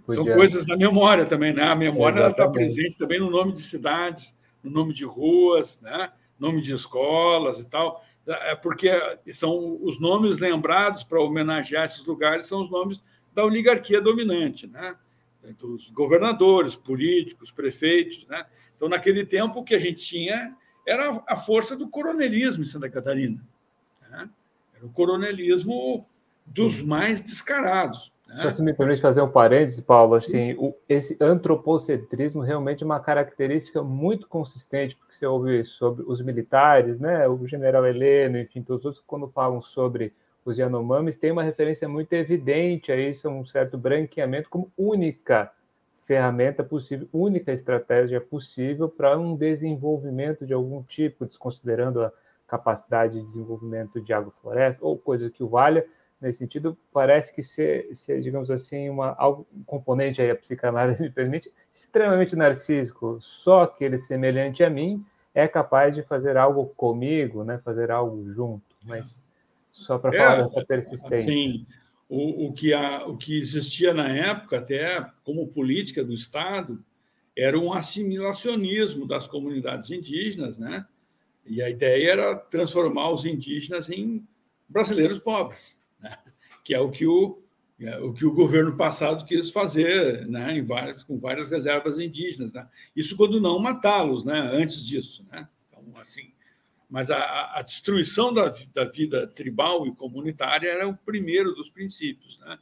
[0.09, 1.63] São coisas da memória também, né?
[1.63, 6.13] A memória está presente também no nome de cidades, no nome de ruas, né?
[6.39, 8.91] Nome de escolas e tal, é porque
[9.33, 13.03] são os nomes lembrados para homenagear esses lugares são os nomes
[13.35, 14.97] da oligarquia dominante, né?
[15.59, 18.47] Dos governadores, políticos, prefeitos, né?
[18.77, 22.89] Então, naquele tempo, o que a gente tinha era a força do coronelismo em Santa
[22.89, 23.47] Catarina.
[24.11, 24.29] Né?
[24.75, 26.07] Era o coronelismo
[26.47, 28.13] dos mais descarados.
[28.35, 28.51] Né?
[28.51, 33.83] Se me permite fazer um parêntese, Paulo, assim, o, esse antropocentrismo realmente é uma característica
[33.83, 38.87] muito consistente, porque você ouve sobre os militares, né, o general Heleno, enfim, todos os
[38.87, 40.13] outros, quando falam sobre
[40.45, 45.51] os Yanomamis, tem uma referência muito evidente a isso, um certo branqueamento como única
[46.07, 52.13] ferramenta possível, única estratégia possível para um desenvolvimento de algum tipo, desconsiderando a
[52.49, 55.87] capacidade de desenvolvimento de agrofloresta ou coisa que o valha.
[56.21, 61.03] Nesse sentido, parece que ser, ser digamos assim, uma, algo, um componente aí, a psicanálise
[61.03, 65.05] me permite, extremamente narcísico, só que ele semelhante a mim
[65.35, 69.23] é capaz de fazer algo comigo, né, fazer algo junto, mas
[69.73, 71.33] só para falar é, dessa persistência.
[71.33, 71.67] Sim,
[72.09, 76.85] o, o, que a, o que existia na época, até como política do Estado,
[77.37, 80.85] era um assimilacionismo das comunidades indígenas, né?
[81.47, 84.27] E a ideia era transformar os indígenas em
[84.69, 86.17] brasileiros pobres, né?
[86.65, 87.43] que é o que o,
[87.81, 90.57] é o que o governo passado quis fazer, né?
[90.57, 92.53] Em várias, com várias reservas indígenas.
[92.53, 92.69] Né?
[92.95, 94.39] Isso quando não matá-los, né?
[94.53, 95.49] Antes disso, né?
[95.69, 96.33] Então, assim,
[96.91, 102.37] mas a, a destruição da, da, vida tribal e comunitária era o primeiro dos princípios.
[102.41, 102.59] Né?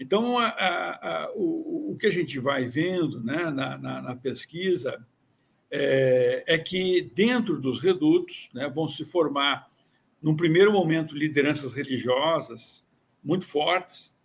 [0.00, 5.06] Então, a, a, o, o, que a gente vai vendo né, na, na, na pesquisa
[5.70, 9.70] é, é, que, dentro dos redutos, né, vão se formar,
[10.24, 12.82] num primeiro momento, lideranças religiosas
[13.22, 14.16] muito fortes,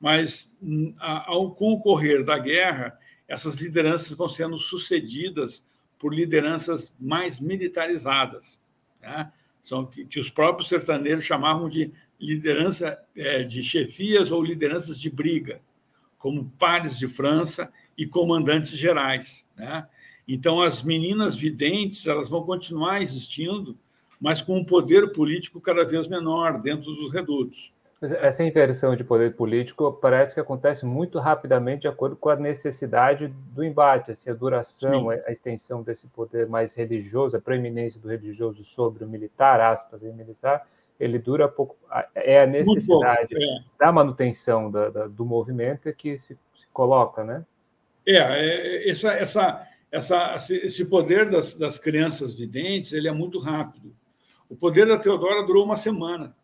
[0.00, 0.56] mas
[1.00, 8.62] ao concorrer da guerra, essas lideranças vão sendo sucedidas por lideranças mais militarizadas,
[9.00, 9.32] né?
[9.60, 15.10] são que, que, os próprios sertanejos chamavam de liderança é, de chefias ou lideranças de
[15.10, 15.60] briga,
[16.20, 19.48] como pares de França e comandantes gerais.
[19.56, 19.88] Né?
[20.26, 23.76] Então, as meninas videntes elas vão continuar existindo,
[24.22, 27.72] mas com um poder político cada vez menor dentro dos redutos.
[28.00, 33.28] Essa inversão de poder político parece que acontece muito rapidamente de acordo com a necessidade
[33.52, 38.08] do embate, assim, a duração, a, a, extensão desse poder mais religioso, a preeminência do
[38.08, 41.76] religioso sobre o militar, aspas, e militar, ele dura pouco.
[42.14, 43.64] É a necessidade pouco, é.
[43.78, 47.44] da manutenção da, da, do movimento que se, se, coloca, né?
[48.06, 53.92] É, é essa, essa, essa, esse poder das, das crianças videntes ele é muito rápido.
[54.52, 56.36] O poder da Teodora durou uma semana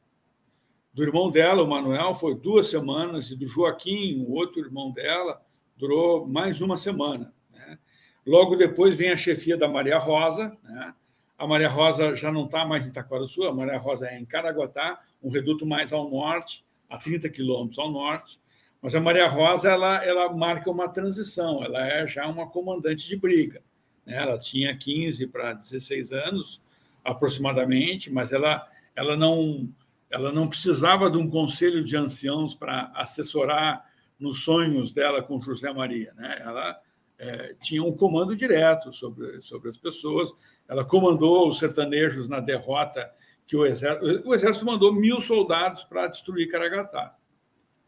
[0.94, 5.42] do irmão dela, o Manuel, foi duas semanas, e do Joaquim, o outro irmão dela,
[5.77, 7.35] durou mais uma semana.
[7.53, 7.79] Né?
[8.27, 10.57] Logo depois vem a chefia da Maria Rosa.
[10.64, 10.94] Né?
[11.37, 14.99] A Maria Rosa já não está mais em Itaquaraçu, a Maria Rosa é em Caraguatá,
[15.23, 18.40] um reduto mais ao norte, a 30 quilômetros ao norte.
[18.81, 23.16] Mas a Maria Rosa ela, ela marca uma transição, ela é já uma comandante de
[23.18, 23.62] briga.
[24.07, 24.16] Né?
[24.16, 26.66] Ela tinha 15 para 16 anos,
[27.04, 29.68] aproximadamente, mas ela, ela não
[30.11, 33.84] ela não precisava de um conselho de anciãos para assessorar
[34.18, 36.12] nos sonhos dela com José Maria.
[36.14, 36.38] Né?
[36.40, 36.80] Ela
[37.18, 40.34] é, tinha um comando direto sobre, sobre as pessoas.
[40.66, 43.11] Ela comandou os sertanejos na derrota
[43.46, 47.14] que o exército, o exército mandou mil soldados para destruir Caragatá.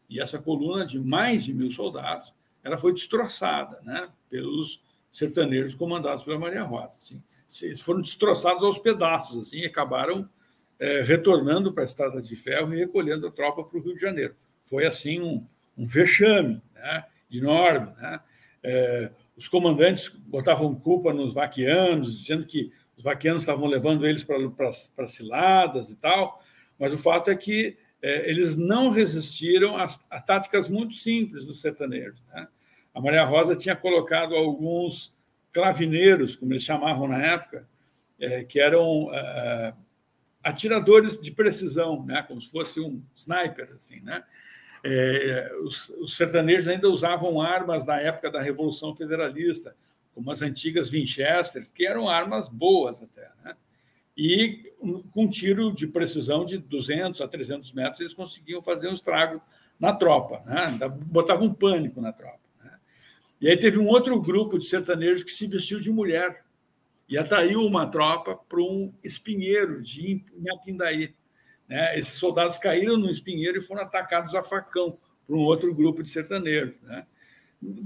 [0.09, 6.23] E essa coluna de mais de mil soldados, ela foi destroçada, né, pelos sertanejos comandados
[6.23, 6.97] pela Maria Rosa.
[6.97, 7.23] Assim,
[7.61, 10.29] eles foram destroçados aos pedaços, assim, e acabaram
[10.79, 14.01] é, retornando para a Estrada de Ferro e recolhendo a tropa para o Rio de
[14.01, 14.35] Janeiro.
[14.65, 15.45] Foi assim um,
[15.77, 17.93] um vexame né, enorme.
[17.97, 18.19] Né?
[18.63, 25.07] É, os comandantes botavam culpa nos vaquianos, dizendo que os vaquianos estavam levando eles para
[25.07, 26.41] ciladas e tal,
[26.79, 31.61] mas o fato é que é, eles não resistiram às, a táticas muito simples dos
[31.61, 32.21] sertanejos.
[32.33, 32.47] Né?
[32.93, 35.15] A Maria Rosa tinha colocado alguns
[35.51, 37.67] clavineiros, como eles chamavam na época,
[38.19, 39.73] é, que eram é,
[40.43, 42.23] atiradores de precisão, né?
[42.23, 43.73] como se fosse um sniper.
[43.75, 44.23] Assim, né?
[44.83, 49.75] É, os, os, sertanejos ainda usavam armas da época da Revolução Federalista,
[50.13, 53.29] como as antigas Winchesters, que eram armas boas até.
[53.43, 53.55] Né?
[54.17, 54.71] E
[55.11, 59.41] com um tiro de precisão de 200 a 300 metros, eles conseguiam fazer um estrago
[59.79, 60.77] na tropa, né?
[61.05, 62.40] botavam um pânico na tropa.
[63.41, 66.45] E aí teve um outro grupo de sertanejos que se vestiu de mulher
[67.09, 71.15] e atraiu uma tropa para um espinheiro de Inhapindaí.
[71.67, 71.97] Né?
[71.97, 76.09] Esses soldados caíram no espinheiro e foram atacados a facão por um outro grupo de
[76.09, 76.75] sertanejos.
[76.83, 77.05] Né?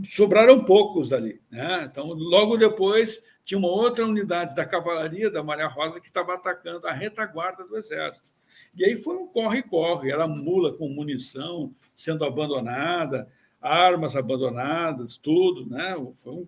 [0.03, 1.41] Sobraram poucos dali.
[1.49, 1.87] Né?
[1.89, 6.85] Então, logo depois, tinha uma outra unidade da cavalaria da Maria Rosa que estava atacando
[6.85, 8.29] a retaguarda do exército.
[8.75, 13.31] E aí foi um corre-corre, era mula com munição sendo abandonada,
[13.65, 15.67] armas abandonadas, tudo.
[15.69, 15.95] Né?
[16.15, 16.47] Foi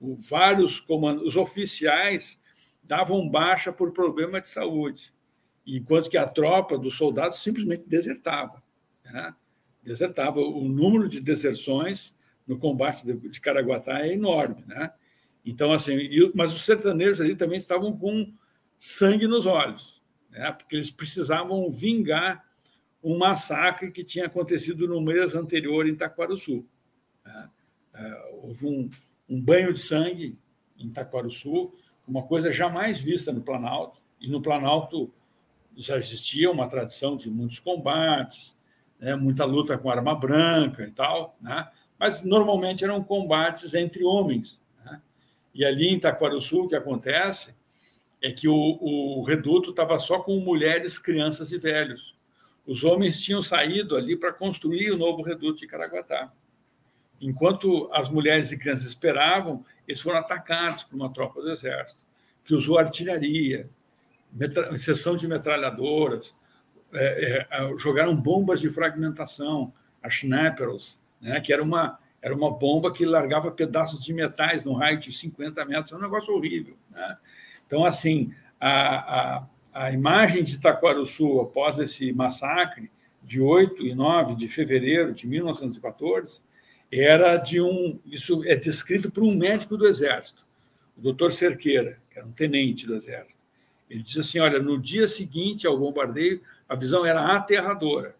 [0.00, 2.40] um, vários comandos, os oficiais
[2.82, 5.12] davam baixa por problema de saúde,
[5.66, 8.62] enquanto que a tropa dos soldados simplesmente desertava.
[9.04, 9.34] Né?
[9.82, 10.40] Desertava.
[10.40, 14.64] O número de deserções no combate de Caraguatá é enorme.
[14.66, 14.90] Né?
[15.44, 15.98] Então, assim,
[16.34, 18.32] mas os sertanejos ali também estavam com
[18.78, 20.52] sangue nos olhos, né?
[20.52, 22.47] porque eles precisavam vingar
[23.08, 26.62] um massacre que tinha acontecido no mês anterior em Itaquaruçu.
[27.24, 27.50] Né?
[27.94, 28.90] É, houve um,
[29.26, 30.38] um banho de sangue
[30.78, 31.72] em Itaquaruçu,
[32.06, 33.98] uma coisa jamais vista no Planalto.
[34.20, 35.10] E no Planalto
[35.74, 38.54] já existia uma tradição de muitos combates,
[39.00, 41.66] né, muita luta com arma branca e tal, né,
[41.98, 44.62] mas normalmente eram combates entre homens.
[44.84, 45.00] Né,
[45.54, 47.54] e ali em Itaquaruçu, o que acontece
[48.20, 52.17] é que o, o reduto estava só com mulheres, crianças e velhos.
[52.68, 56.30] Os homens tinham saído ali para construir o novo reduto de Caraguatá.
[57.18, 62.04] Enquanto as mulheres e crianças esperavam, eles foram atacados por uma tropa do exército,
[62.44, 63.70] que usou artilharia,
[64.76, 66.36] sessão de metralhadoras,
[66.92, 72.92] é, é, jogaram bombas de fragmentação, as Schnappers, né, que era uma, era uma bomba
[72.92, 76.76] que largava pedaços de metais num raio de 50 metros, é um negócio horrível.
[76.90, 77.16] Né?
[77.66, 79.46] Então, assim, a, a,
[79.78, 82.90] a imagem de Itaquaruçu após esse massacre
[83.22, 86.42] de 8 e 9 de fevereiro de 1914
[86.90, 88.00] era de um.
[88.04, 90.44] Isso é descrito por um médico do Exército,
[90.96, 93.40] o doutor Cerqueira, que era um tenente do Exército.
[93.88, 98.16] Ele diz assim: olha, no dia seguinte ao bombardeio, a visão era aterradora.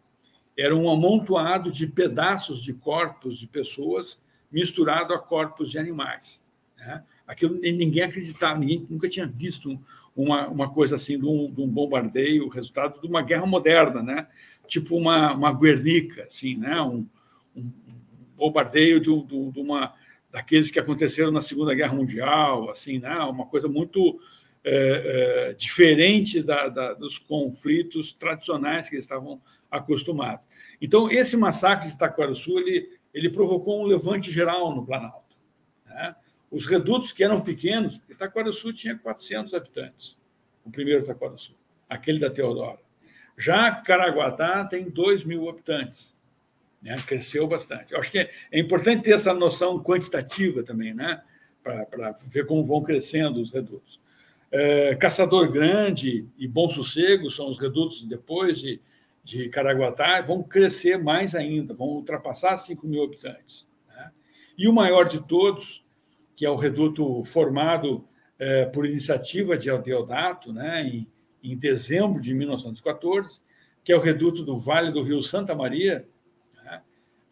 [0.56, 6.40] Era um amontoado de pedaços de corpos de pessoas misturado a corpos de animais.
[6.76, 7.02] Né?
[7.26, 9.78] Aquilo ninguém acreditava, ninguém nunca tinha visto
[10.22, 14.26] uma, uma coisa assim de um, de um bombardeio, resultado de uma guerra moderna, né?
[14.66, 16.80] tipo uma, uma Guernica, assim, né?
[16.82, 17.06] um,
[17.56, 17.72] um
[18.36, 19.94] bombardeio de, de, de, uma
[20.30, 23.16] daqueles que aconteceram na Segunda Guerra Mundial, assim, né?
[23.20, 24.20] uma coisa muito
[24.64, 29.40] é, é, diferente da, da, dos conflitos tradicionais que eles estavam
[29.70, 30.46] acostumados.
[30.80, 35.36] Então, esse massacre de Itaquaruçu, ele, ele provocou um levante geral no Planalto.
[35.86, 36.14] Né?
[36.50, 40.18] Os redutos que eram pequenos, Itaquaruçu tinha 400 habitantes,
[40.64, 41.54] o primeiro Itaquaruçu,
[41.88, 42.80] aquele da Teodora.
[43.36, 46.16] Já Caraguatá tem 2 mil habitantes.
[46.82, 46.96] Né?
[47.06, 47.92] Cresceu bastante.
[47.92, 51.22] Eu acho que é, é importante ter essa noção quantitativa também, né?
[51.62, 54.00] para ver como vão crescendo os redutos.
[54.50, 58.80] É, Caçador Grande e Bom Sossego são os redutos depois de,
[59.22, 63.68] de Caraguatá, vão crescer mais ainda, vão ultrapassar 5 mil habitantes.
[63.88, 64.10] Né?
[64.56, 65.84] E o maior de todos,
[66.38, 68.06] que é o reduto formado
[68.38, 71.10] é, por iniciativa de Deodato, né, em,
[71.42, 73.40] em dezembro de 1914,
[73.82, 76.06] que é o reduto do Vale do Rio Santa Maria,
[76.54, 76.80] né,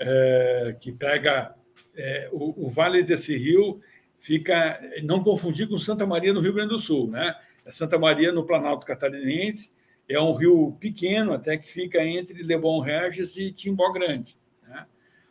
[0.00, 1.54] é, que pega
[1.96, 3.80] é, o, o, vale desse rio
[4.18, 7.32] fica não confundir com Santa Maria no Rio Grande do Sul, né?
[7.64, 9.72] É Santa Maria no Planalto Catarinense
[10.08, 14.36] é um rio pequeno até que fica entre Lebon Regis e Timbó Grande.
[14.62, 14.84] Né?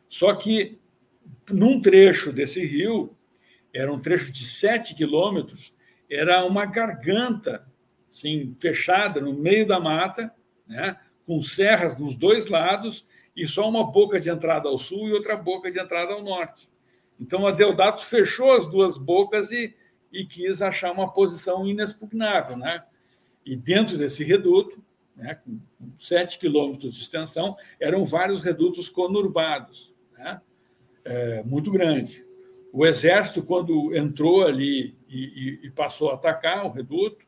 [0.08, 0.80] Só que
[1.52, 3.14] num trecho desse rio
[3.76, 5.74] era um trecho de 7 quilômetros,
[6.10, 7.68] era uma garganta
[8.10, 10.34] assim, fechada no meio da mata,
[10.66, 13.06] né, com serras nos dois lados
[13.36, 16.70] e só uma boca de entrada ao sul e outra boca de entrada ao norte.
[17.20, 19.76] Então, a Deodato fechou as duas bocas e,
[20.12, 22.56] e quis achar uma posição inexpugnável.
[22.56, 22.84] Né?
[23.46, 24.82] E dentro desse reduto,
[25.16, 25.60] né, com
[25.98, 30.42] 7 quilômetros de extensão, eram vários redutos conurbados, né?
[31.04, 32.25] é, muito grande.
[32.76, 37.26] O exército, quando entrou ali e, e, e passou a atacar o reduto,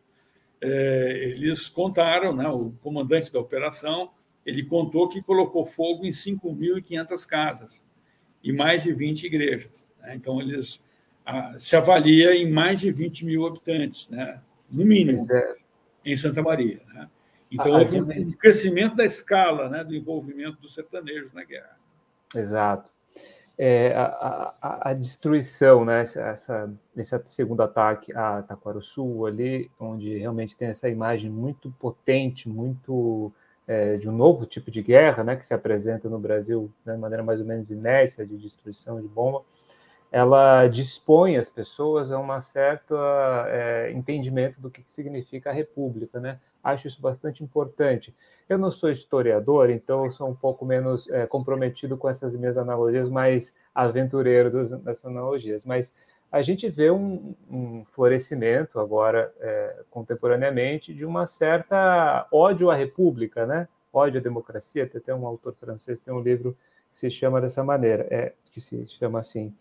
[0.60, 4.12] é, eles contaram, né, o comandante da operação,
[4.46, 7.86] ele contou que colocou fogo em 5.500 casas
[8.44, 9.90] e mais de 20 igrejas.
[10.02, 10.16] Né?
[10.16, 10.86] Então, eles
[11.26, 14.42] a, se avalia em mais de 20 mil habitantes, né?
[14.70, 15.56] no mínimo, é.
[16.04, 16.82] em Santa Maria.
[16.94, 17.10] Né?
[17.50, 21.80] Então, a, houve um, crescimento da escala né, do envolvimento dos sertanejos na guerra.
[22.36, 22.97] Exato
[23.58, 30.56] é, a, a, a, destruição, né, essa, esse segundo ataque a Taquaruçu ali, onde realmente
[30.56, 33.32] tem essa imagem muito potente, muito
[33.68, 37.00] é, de um novo tipo de guerra, né, que se apresenta no Brasil né, de
[37.00, 39.42] maneira mais ou menos inédita de destruição de bomba,
[40.12, 42.96] ela dispõe as pessoas a um certo
[43.48, 46.40] é, entendimento do que significa a república, né?
[46.68, 48.14] Acho isso bastante importante.
[48.50, 52.58] Eu não sou historiador, então eu sou um pouco menos é, comprometido com essas minhas
[52.58, 55.64] analogias, mais aventureiro dessas analogias.
[55.64, 55.90] Mas
[56.30, 63.46] a gente vê um, um florescimento agora, é, contemporaneamente, de uma certa ódio à república,
[63.46, 63.70] né?
[63.94, 64.86] Ódio à democracia.
[64.86, 66.52] Tem até um autor francês tem um livro
[66.92, 69.56] que se chama dessa maneira, é, que se chama assim.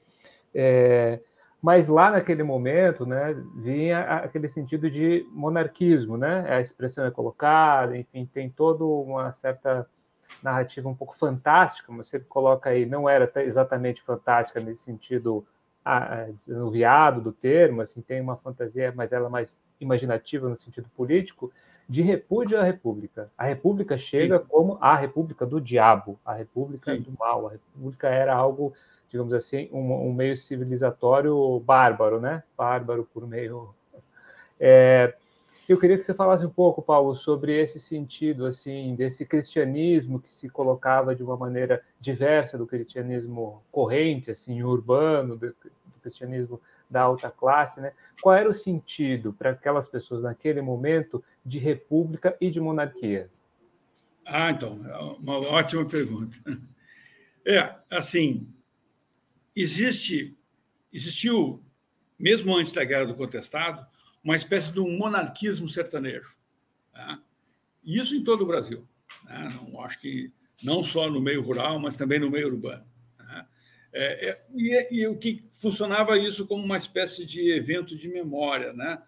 [0.53, 1.21] É,
[1.63, 6.45] mas lá naquele momento, né, vinha aquele sentido de monarquismo, né?
[6.49, 9.89] A expressão é colocada, enfim, tem toda uma certa
[10.43, 15.47] narrativa um pouco fantástica, você coloca aí, não era exatamente fantástica nesse sentido
[16.39, 21.53] desanuviado do termo, assim, tem uma fantasia, mas ela é mais imaginativa no sentido político,
[21.89, 23.31] de repúdio à república.
[23.39, 24.45] A república chega Sim.
[24.49, 27.03] como a república do diabo, a república Sim.
[27.03, 28.75] do mal, a república era algo
[29.09, 32.43] digamos assim, um, um, meio civilizatório bárbaro, né?
[32.57, 33.75] Bárbaro por meio.
[34.59, 35.15] É,
[35.69, 40.31] eu queria que você falasse um pouco, Paulo, sobre esse sentido, assim, desse cristianismo que
[40.31, 47.03] se colocava de uma maneira diversa do cristianismo corrente, assim, urbano, do, do cristianismo da
[47.03, 47.93] alta classe, né?
[48.23, 53.29] Qual era o sentido para aquelas pessoas naquele momento de república e de monarquia?
[54.25, 56.37] Ah, então, é uma ótima pergunta.
[57.45, 58.49] É, assim,
[59.57, 60.37] existe,
[60.93, 61.65] existiu,
[62.19, 63.87] mesmo antes da Guerra do Contestado,
[64.23, 66.37] uma espécie de um monarquismo sertanejo.
[66.93, 67.23] Tá?
[67.83, 68.87] Isso em todo o Brasil.
[69.25, 69.49] Né?
[69.55, 70.31] Não, acho que
[70.63, 72.85] não só no meio rural, mas também no meio urbano.
[73.17, 73.49] Tá?
[73.93, 78.73] É, é, e, e, o que funcionava isso como uma espécie de evento de memória,
[78.73, 79.01] né?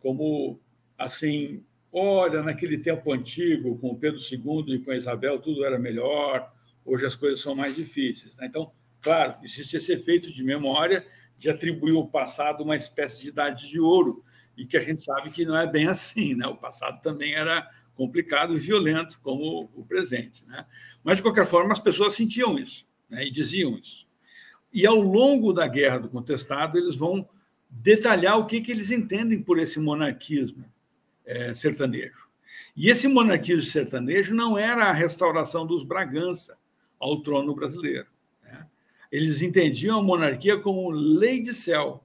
[0.00, 0.60] como
[0.98, 6.52] assim, olha, naquele tempo antigo, com Pedro II e com Isabel, tudo era melhor,
[6.84, 8.36] hoje as coisas são mais difíceis.
[8.36, 8.46] Né?
[8.46, 8.72] Então,
[9.04, 13.78] claro, existe esse efeito de memória de atribuir ao passado uma espécie de idade de
[13.78, 14.24] ouro,
[14.56, 16.34] e que a gente sabe que não é bem assim.
[16.34, 16.46] Né?
[16.46, 20.44] O passado também era complicado e violento, como o presente.
[20.46, 20.64] Né?
[21.04, 23.26] Mas, de qualquer forma, as pessoas sentiam isso né?
[23.26, 24.06] e diziam isso.
[24.72, 27.28] E, ao longo da Guerra do Contestado, eles vão
[27.70, 30.64] detalhar o que, que eles entendem por esse monarquismo
[31.24, 32.26] é, sertanejo.
[32.76, 36.56] E esse monarquismo sertanejo não era a restauração dos Bragança
[36.98, 38.06] ao trono brasileiro.
[39.14, 42.02] Eles entendiam a monarquia como lei de céu,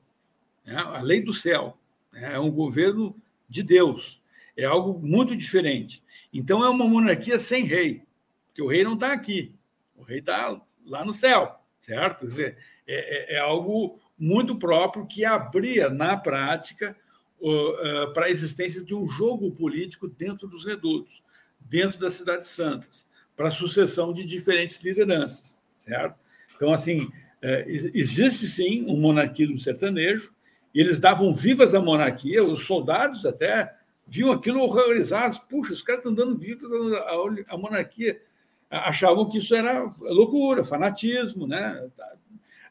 [0.63, 0.75] né?
[0.75, 1.75] a lei do céu.
[2.13, 2.35] Né?
[2.35, 3.15] É um governo
[3.49, 4.21] de Deus.
[4.55, 6.03] É algo muito diferente.
[6.31, 8.03] Então, é uma monarquia sem rei,
[8.45, 9.55] porque o rei não está aqui.
[9.97, 12.27] O rei está lá no céu, certo?
[12.27, 16.95] Dizer, é, é, é algo muito próprio que abria, na prática,
[17.41, 21.23] uh, para a existência de um jogo político dentro dos redutos,
[21.59, 26.28] dentro das cidades santas, para a sucessão de diferentes lideranças, certo?
[26.59, 27.09] Então, assim,
[27.41, 30.33] é, existe sim um monarquismo sertanejo,
[30.75, 33.73] e eles davam vivas à monarquia, os soldados até
[34.05, 35.39] viam aquilo horrorizados.
[35.39, 38.21] Puxa, os caras estão dando vivas à, à monarquia.
[38.69, 41.89] Achavam que isso era loucura, fanatismo, né?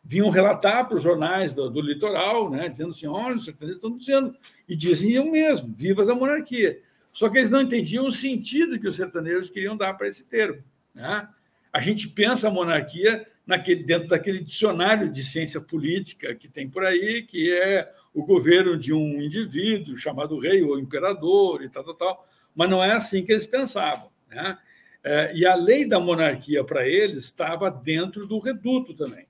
[0.04, 3.96] vinham relatar para os jornais do, do, litoral, né, dizendo assim: olha, os sertanejos estão
[3.96, 4.36] dizendo,
[4.68, 6.80] e diziam mesmo, vivas a monarquia.
[7.12, 10.62] Só que eles não entendiam o sentido que os sertanejos queriam dar para esse termo.
[10.94, 11.28] Né?
[11.72, 16.84] A gente pensa a monarquia naquele, dentro daquele dicionário de ciência política que tem por
[16.84, 21.94] aí, que é o governo de um indivíduo chamado rei ou imperador e tal, tal,
[21.94, 22.28] tal.
[22.54, 24.10] Mas não é assim que eles pensavam.
[24.28, 24.58] Né?
[25.02, 29.26] É, e a lei da monarquia para eles estava dentro do reduto também.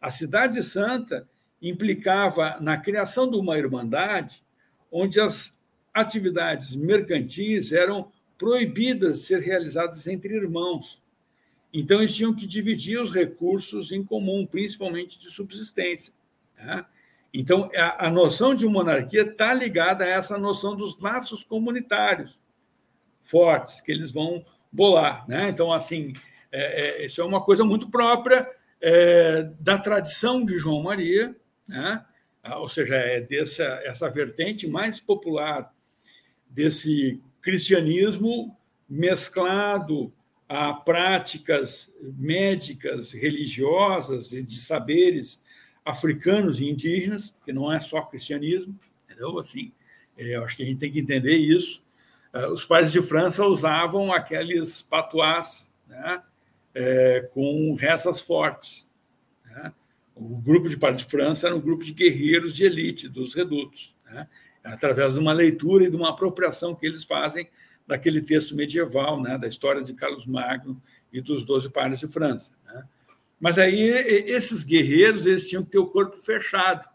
[0.00, 1.28] A Cidade Santa
[1.62, 4.42] implicava na criação de uma irmandade
[4.90, 5.56] onde as
[5.94, 11.00] atividades mercantis eram proibidas de ser realizadas entre irmãos.
[11.76, 16.14] Então, eles tinham que dividir os recursos em comum, principalmente de subsistência.
[16.56, 16.88] Tá?
[17.32, 22.40] Então, a, a, noção de monarquia está ligada a essa noção dos laços comunitários
[23.20, 25.28] fortes que eles vão bolar.
[25.28, 25.48] Né?
[25.48, 26.12] Então, assim,
[26.52, 28.48] é, é, isso é uma coisa muito própria
[28.80, 31.34] é, da tradição de João Maria,
[31.66, 32.04] né?
[32.40, 35.72] Ah, ou seja, é dessa essa vertente mais popular
[36.48, 38.54] desse cristianismo
[38.86, 40.12] mesclado
[40.48, 45.42] a práticas médicas, religiosas e de saberes
[45.84, 49.38] africanos e indígenas, que não é só cristianismo, entendeu?
[49.38, 49.72] Assim,
[50.16, 51.82] é, eu acho que a gente tem que entender isso.
[52.32, 56.22] Ah, os países de França usavam aqueles patuás, né?
[56.74, 58.90] é, com rezas fortes.
[59.44, 59.72] Né?
[60.14, 63.94] O grupo de Padre de França era um grupo de guerreiros de elite dos redutos,
[64.04, 64.28] né?
[64.62, 67.48] através de uma leitura e de uma apropriação que eles fazem
[67.86, 69.36] daquele texto medieval, né?
[69.36, 70.80] da história de Carlos Magno
[71.12, 72.52] e dos Doze Padres de França.
[72.66, 72.84] Né?
[73.38, 76.88] Mas aí esses guerreiros eles tinham que ter o corpo fechado.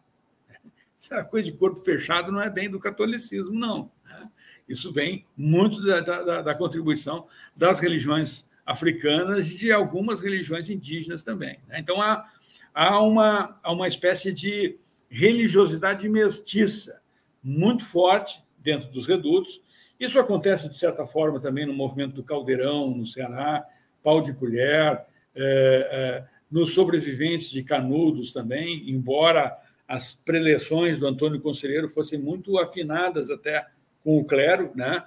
[0.99, 3.91] Essa coisa de corpo fechado não é bem do catolicismo, não.
[4.05, 4.29] Né?
[4.67, 11.23] Isso vem muito da, da, da contribuição das religiões africanas e de algumas religiões indígenas
[11.23, 11.59] também.
[11.67, 11.79] Né?
[11.79, 12.29] Então, há,
[12.73, 14.77] há, uma, há uma espécie de
[15.09, 17.01] religiosidade mestiça
[17.43, 19.61] muito forte dentro dos redutos.
[19.99, 23.65] Isso acontece, de certa forma, também no movimento do Caldeirão, no Ceará,
[24.01, 25.01] pau de colher,
[25.35, 32.57] é, é, nos sobreviventes de Canudos também, embora as preleções do Antônio Conselheiro fossem muito
[32.57, 33.65] afinadas até
[34.03, 35.03] com o clero, né?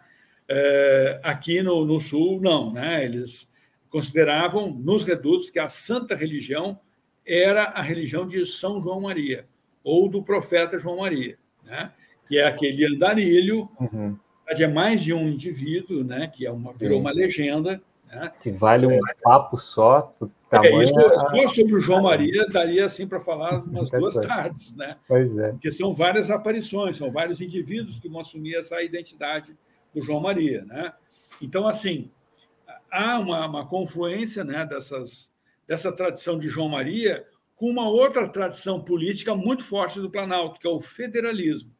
[0.48, 3.04] É, aqui no, no, Sul, não, né?
[3.04, 3.50] Eles
[3.88, 6.78] consideravam nos redutos que a santa religião
[7.24, 9.46] era a religião de São João Maria,
[9.84, 11.92] ou do profeta João Maria, né?
[12.26, 14.16] que é aquele andarilho, uhum.
[14.48, 16.26] É mais de um indivíduo, né?
[16.26, 17.80] que é uma, virou uma legenda.
[18.06, 18.32] Né?
[18.40, 20.14] Que vale um é, papo só.
[20.52, 24.98] É, isso, só sobre o João Maria daria assim para falar umas duas tardes, né?
[25.08, 25.52] Pois é.
[25.52, 29.56] Porque são várias aparições, são vários indivíduos que vão assumir essa identidade
[29.94, 30.92] do João Maria, né?
[31.40, 32.10] Então, assim,
[32.90, 35.32] há uma, uma confluência né, dessas,
[35.66, 37.26] dessa tradição de João Maria
[37.56, 41.70] com uma outra tradição política muito forte do Planalto, que é o federalismo,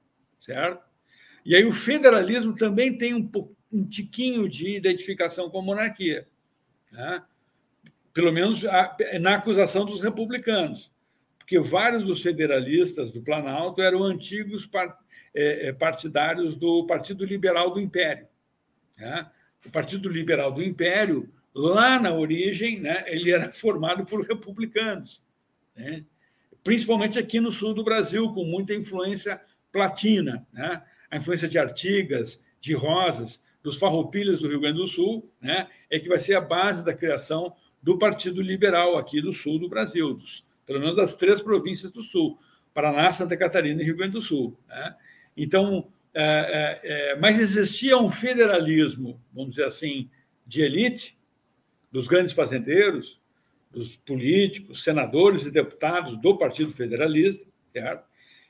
[0.41, 0.92] certo?
[1.45, 3.31] E aí o federalismo também tem um,
[3.73, 6.29] um tiquinho de identificação com a monarquia,
[6.91, 7.23] né?
[8.13, 8.63] pelo menos
[9.21, 10.93] na acusação dos republicanos,
[11.39, 14.69] porque vários dos federalistas do Planalto eram antigos
[15.35, 18.29] é, é, partidários do Partido Liberal do Império.
[18.99, 19.31] Né?
[19.67, 25.23] o Partido Liberal do Império, lá na origem, né, ele era formado por republicanos,
[25.75, 26.05] né?
[26.63, 29.41] principalmente aqui no sul do Brasil, com muita influência
[29.73, 30.47] platina.
[30.53, 30.83] Né?
[31.13, 36.01] A influência de Artigas, de Rosas, dos farroupilhas do Rio Grande do Sul, né, é
[36.01, 40.15] que vai ser a base da criação do Partido Liberal aqui do sul do Brasil,
[40.15, 42.39] dos, pelo menos das três províncias do sul,
[42.73, 44.57] Paraná, Santa Catarina e Rio Grande do Sul.
[44.67, 44.97] Né?
[45.37, 50.09] Então, é, é, é, mas existia um federalismo, vamos dizer assim,
[50.47, 51.19] de elite,
[51.91, 53.21] dos grandes fazendeiros,
[53.71, 58.07] dos políticos, senadores e deputados do Partido Federalista, certo?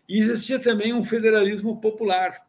[0.09, 2.47] E existia também um federalismo popular,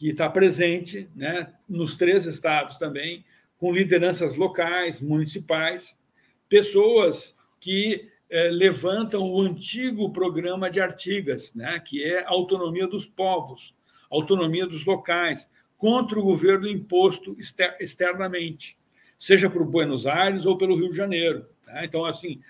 [0.00, 3.22] que está presente né, nos três estados também,
[3.58, 6.00] com lideranças locais, municipais,
[6.48, 13.04] pessoas que eh, levantam o antigo programa de Artigas, né, que é a autonomia dos
[13.04, 13.74] povos,
[14.10, 17.36] autonomia dos locais, contra o governo imposto
[17.78, 18.78] externamente,
[19.18, 21.44] seja por Buenos Aires ou pelo Rio de Janeiro.
[21.66, 21.84] Né?
[21.84, 22.40] Então, assim,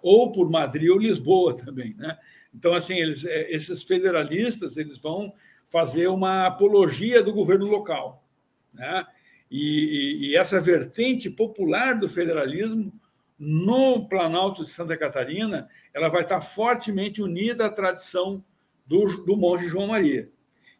[0.00, 1.92] ou por Madrid ou Lisboa também.
[1.94, 2.16] Né?
[2.54, 5.34] Então, assim, eles, eh, esses federalistas eles vão
[5.70, 8.24] fazer uma apologia do governo local.
[8.74, 9.06] Né?
[9.48, 12.92] E, e, essa vertente popular do federalismo
[13.38, 18.44] no Planalto de Santa Catarina, ela vai estar fortemente unida à tradição
[18.84, 20.28] do, do monge João Maria.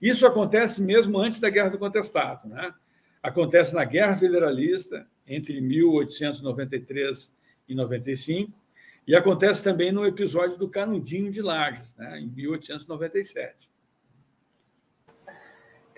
[0.03, 2.49] Isso acontece mesmo antes da Guerra do Contestado.
[2.49, 2.75] Né?
[3.23, 7.35] Acontece na Guerra Federalista, entre 1893
[7.69, 8.53] e 95,
[9.07, 12.19] e acontece também no episódio do Canudinho de Lages, né?
[12.19, 13.70] em 1897.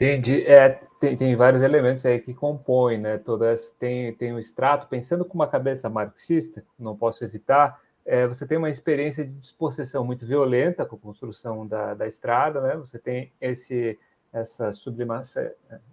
[0.02, 0.44] Entendi.
[0.48, 3.18] É, tem, tem vários elementos aí que compõem, né?
[3.18, 4.88] Todas tem tem um extrato.
[4.88, 7.80] Pensando com uma cabeça marxista, não posso evitar.
[8.04, 12.60] É, você tem uma experiência de dispossessão muito violenta com a construção da, da estrada,
[12.60, 12.76] né?
[12.76, 13.96] Você tem esse
[14.32, 15.48] essa sublimação,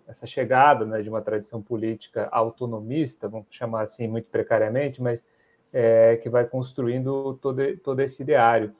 [0.07, 5.25] essa chegada né, de uma tradição política autonomista, vamos chamar assim muito precariamente, mas
[5.73, 8.73] é, que vai construindo todo, todo esse ideário.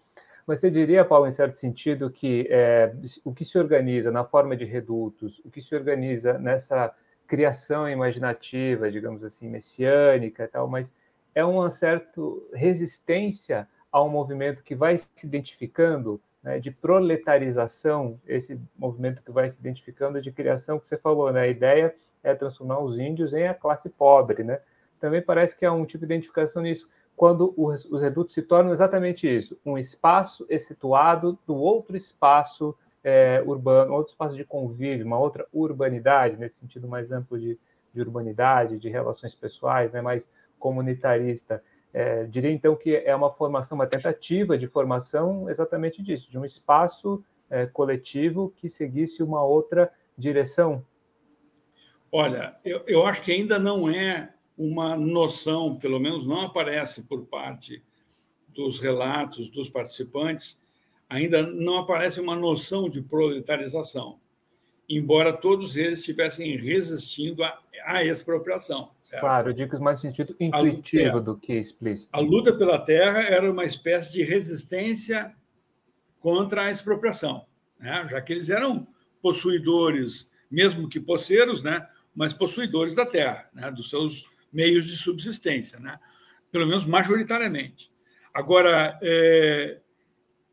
[0.49, 2.91] Mas você diria, Paulo, em certo sentido, que é,
[3.23, 6.91] o que se organiza na forma de redutos, o que se organiza nessa
[7.27, 10.91] criação imaginativa, digamos assim, messiânica e tal, mas
[11.35, 12.19] é uma certa
[12.51, 19.47] resistência a um movimento que vai se identificando né, de proletarização, esse movimento que vai
[19.47, 21.41] se identificando de criação que você falou, né?
[21.41, 21.93] A ideia
[22.23, 24.59] é transformar os índios em a classe pobre, né?
[24.99, 26.89] Também parece que há um tipo de identificação nisso
[27.19, 33.43] quando os, os redutos se tornam exatamente isso, um espaço situado do outro espaço é,
[33.45, 37.59] urbano, outro espaço de convívio, uma outra urbanidade, nesse sentido mais amplo de,
[37.93, 41.61] de urbanidade, de relações pessoais, né, mais comunitarista.
[41.93, 46.45] É, diria então que é uma formação, uma tentativa de formação exatamente disso, de um
[46.45, 50.85] espaço é, coletivo que seguisse uma outra direção.
[52.09, 54.29] Olha, eu, eu acho que ainda não é
[54.59, 57.81] uma noção, pelo menos não aparece por parte
[58.49, 60.59] dos relatos dos participantes,
[61.09, 64.19] ainda não aparece uma noção de proletarização,
[64.87, 68.91] embora todos eles estivessem resistindo à, à expropriação.
[69.01, 69.21] Certo?
[69.21, 72.09] Claro, eu digo mais no sentido intuitivo a, do que explícito.
[72.11, 75.33] A luta pela terra era uma espécie de resistência
[76.19, 77.45] contra a expropriação,
[77.79, 78.05] né?
[78.09, 78.85] já que eles eram
[79.21, 81.87] possuidores, mesmo que poceiros, né?
[82.13, 83.71] mas possuidores da terra, né?
[83.71, 85.99] dos seus meios de subsistência, né?
[86.51, 87.91] pelo menos majoritariamente.
[88.33, 89.79] Agora, é,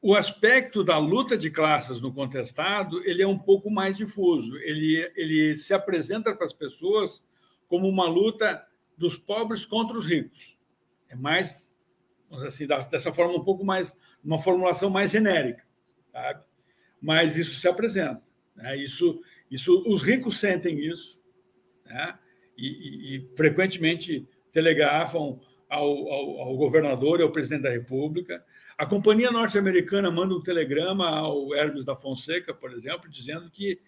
[0.01, 4.57] o aspecto da luta de classes no contestado ele é um pouco mais difuso.
[4.59, 7.25] Ele, ele se apresenta para as pessoas
[7.69, 8.65] como uma luta
[8.97, 10.59] dos pobres contra os ricos.
[11.09, 11.75] É mais,
[12.47, 15.65] assim, dessa forma um pouco mais, uma formulação mais genérica,
[16.13, 16.45] sabe?
[17.01, 18.23] Mas isso se apresenta.
[18.55, 18.77] Né?
[18.77, 19.21] Isso,
[19.51, 21.23] isso, os ricos sentem isso,
[21.85, 22.19] né?
[22.57, 25.39] E, e, frequentemente telegrafam
[25.69, 28.45] ao, ao, ao, governador e ao presidente da República.
[28.79, 33.81] A companhia norte-americana manda um telegrama ao Hermes da Fonseca, por exemplo, dizendo que,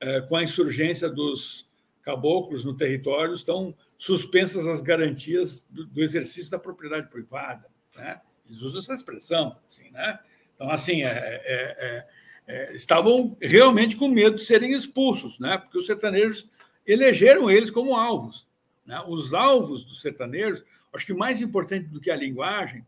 [0.00, 1.68] eh, com a insurgência dos
[2.02, 7.66] caboclos no território, estão suspensas as garantias do, do exercício da propriedade privada.
[7.96, 8.20] Né?
[8.46, 9.56] Eles usam essa expressão.
[9.66, 10.18] Assim, né?
[10.54, 12.06] Então, assim, é, é, é,
[12.46, 15.58] é estavam realmente com medo de serem expulsos, né?
[15.58, 16.48] porque os sertanejos
[16.86, 18.46] elegeram eles como alvos.
[18.84, 19.02] Né?
[19.08, 22.86] Os alvos dos sertanejos, acho que mais importante do que a linguagem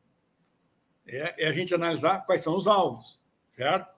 [1.06, 3.18] é, é a gente analisar quais são os alvos,
[3.50, 3.96] certo?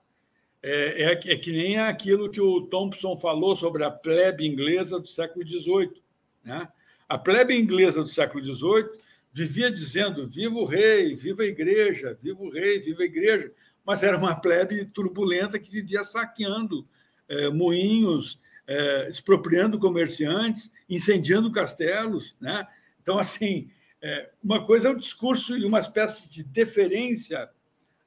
[0.63, 5.07] É, é, é, que nem aquilo que o Thompson falou sobre a plebe inglesa do
[5.07, 6.01] século XVIII.
[6.43, 6.67] Né?
[7.09, 8.89] A plebe inglesa do século XVIII
[9.33, 13.51] vivia dizendo viva o rei, viva a igreja, viva o rei, viva a igreja,
[13.83, 16.87] mas era uma plebe turbulenta que vivia saqueando
[17.27, 18.39] é, moinhos,
[18.71, 22.37] é, expropriando comerciantes, incendiando castelos.
[22.39, 22.65] Né?
[23.01, 23.69] Então, assim,
[24.01, 27.49] é, uma coisa é o discurso e uma espécie de deferência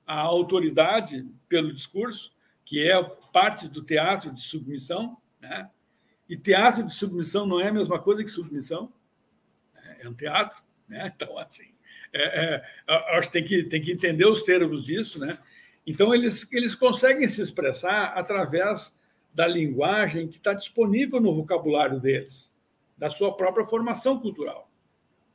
[0.07, 2.35] à autoridade pelo discurso,
[2.65, 5.69] que é parte do teatro de submissão, né?
[6.29, 8.91] e teatro de submissão não é a mesma coisa que submissão,
[9.75, 9.99] né?
[10.01, 10.63] é um teatro.
[10.89, 11.13] Né?
[11.15, 11.75] Então, assim,
[12.11, 12.65] é, é,
[13.19, 15.19] acho que tem, que tem que entender os termos disso.
[15.19, 15.39] Né?
[15.87, 18.99] Então, eles, eles conseguem se expressar através
[19.35, 22.53] da linguagem que está disponível no vocabulário deles,
[22.97, 24.71] da sua própria formação cultural.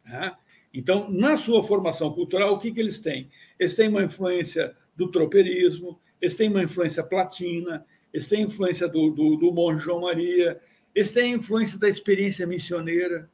[0.05, 0.35] Né?
[0.73, 3.29] Então, na sua formação cultural, o que, que eles têm?
[3.59, 9.11] Eles têm uma influência do tropeirismo, eles têm uma influência platina, eles têm influência do,
[9.11, 10.59] do, do monge João Maria,
[10.95, 13.29] eles têm influência da experiência missioneira.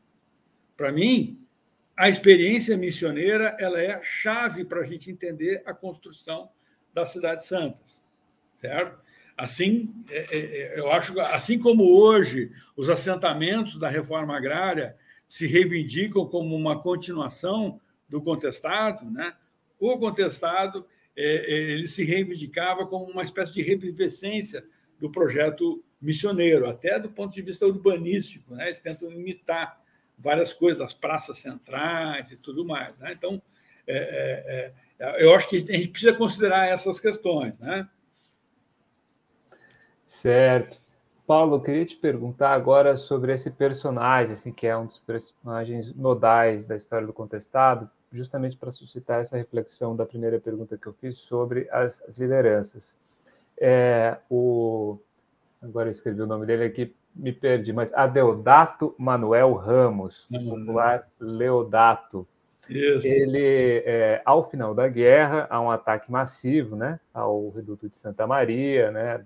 [0.75, 1.39] Para mim,
[1.95, 6.49] a experiência missioneira ela é a chave para a gente entender a construção
[6.93, 8.03] das cidades santas,
[8.55, 9.04] certo?
[9.37, 14.95] Assim, é, é, é, eu acho, assim como hoje os assentamentos da reforma agrária
[15.27, 19.33] se reivindicam como uma continuação do contestado, né?
[19.79, 24.65] O contestado ele se reivindicava como uma espécie de revivescência
[24.99, 28.67] do projeto missioneiro, até do ponto de vista urbanístico, né?
[28.67, 29.81] Eles tentam imitar
[30.17, 33.13] várias coisas das praças centrais e tudo mais, né?
[33.17, 33.41] Então,
[33.87, 37.87] é, é, eu acho que a gente precisa considerar essas questões, né?
[40.21, 40.79] Certo.
[41.27, 45.93] Paulo, eu queria te perguntar agora sobre esse personagem, assim, que é um dos personagens
[45.93, 50.93] nodais da história do contestado, justamente para suscitar essa reflexão da primeira pergunta que eu
[50.93, 52.95] fiz sobre as lideranças.
[53.59, 54.99] É, o,
[55.61, 61.07] agora eu escrevi o nome dele aqui, me perdi, mas Adeodato Manuel Ramos, o popular
[61.19, 62.27] Leodato.
[62.69, 63.07] Isso.
[63.07, 68.27] Ele, é, ao final da guerra, há um ataque massivo né, ao reduto de Santa
[68.27, 69.23] Maria, né,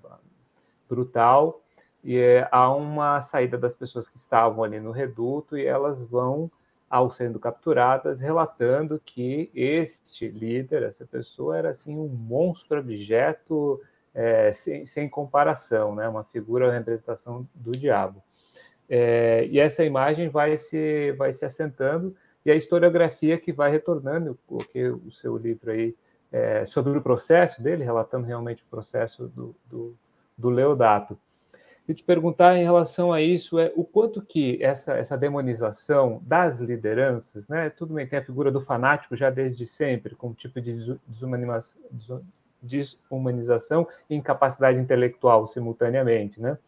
[0.90, 1.62] brutal,
[2.04, 6.50] e é, há uma saída das pessoas que estavam ali no reduto e elas vão,
[6.90, 13.82] ao sendo capturadas, relatando que este líder, essa pessoa, era assim um monstro objeto
[14.14, 16.08] é, sem, sem, comparação, né?
[16.08, 18.24] uma figura, representação do diabo.
[18.90, 22.16] É, e essa imagem vai se, vai se assentando,
[22.46, 25.96] e a historiografia que vai retornando, coloquei o seu livro aí
[26.32, 29.96] é, sobre o processo dele, relatando realmente o processo do, do,
[30.40, 31.18] do Leodato.
[31.88, 36.60] E te perguntar em relação a isso é o quanto que essa, essa demonização das
[36.60, 37.70] lideranças, né?
[37.72, 40.74] Tudo bem, tem a figura do fanático já desde sempre, como tipo de
[41.08, 41.82] desumanização,
[42.62, 46.60] desumanização e incapacidade intelectual simultaneamente, né?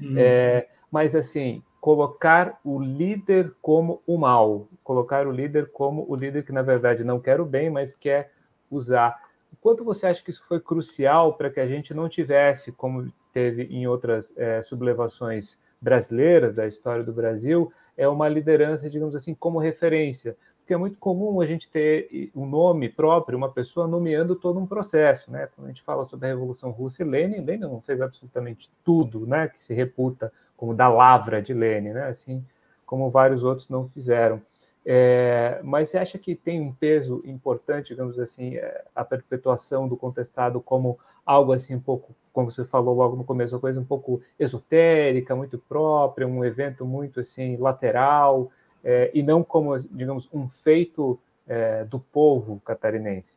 [0.00, 0.14] Hum.
[0.16, 6.42] É, mas assim, colocar o líder como o mal, colocar o líder como o líder
[6.42, 8.32] que na verdade não quer o bem, mas quer
[8.70, 9.29] usar.
[9.60, 13.64] Quanto você acha que isso foi crucial para que a gente não tivesse, como teve
[13.64, 19.58] em outras é, sublevações brasileiras da história do Brasil, é uma liderança, digamos assim, como
[19.58, 20.36] referência?
[20.70, 24.66] porque é muito comum a gente ter um nome próprio, uma pessoa nomeando todo um
[24.66, 25.48] processo, né?
[25.48, 29.26] Quando a gente fala sobre a Revolução Russa e Lenin, Lenin não fez absolutamente tudo,
[29.26, 29.48] né?
[29.48, 32.04] Que se reputa como da lavra de Lenin, né?
[32.04, 32.46] Assim
[32.86, 34.40] como vários outros não fizeram.
[34.84, 39.96] É, mas você acha que tem um peso importante, digamos assim, é, a perpetuação do
[39.96, 43.84] contestado como algo assim um pouco, como você falou logo no começo, uma coisa um
[43.84, 48.50] pouco esotérica, muito própria, um evento muito assim lateral,
[48.82, 53.36] é, e não como, digamos, um feito é, do povo catarinense.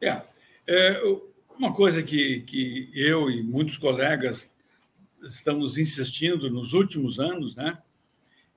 [0.00, 0.20] É,
[0.66, 1.00] é,
[1.56, 4.52] uma coisa que, que eu e muitos colegas
[5.22, 7.78] estamos insistindo nos últimos anos, né,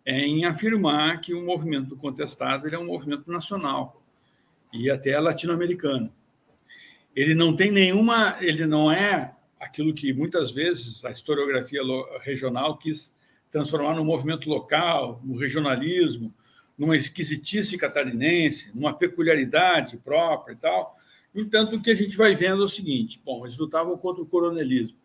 [0.08, 4.01] é em afirmar que o movimento do contestado é um movimento nacional
[4.72, 6.10] e até latino-americano.
[7.14, 11.82] Ele não tem nenhuma, ele não é aquilo que muitas vezes a historiografia
[12.22, 13.14] regional quis
[13.51, 16.34] transformar num movimento local, no regionalismo,
[16.78, 20.97] numa esquisitice catarinense, numa peculiaridade própria e tal.
[21.34, 24.24] No entanto, o que a gente vai vendo é o seguinte: bom, eles lutavam contra
[24.24, 24.97] o coronelismo.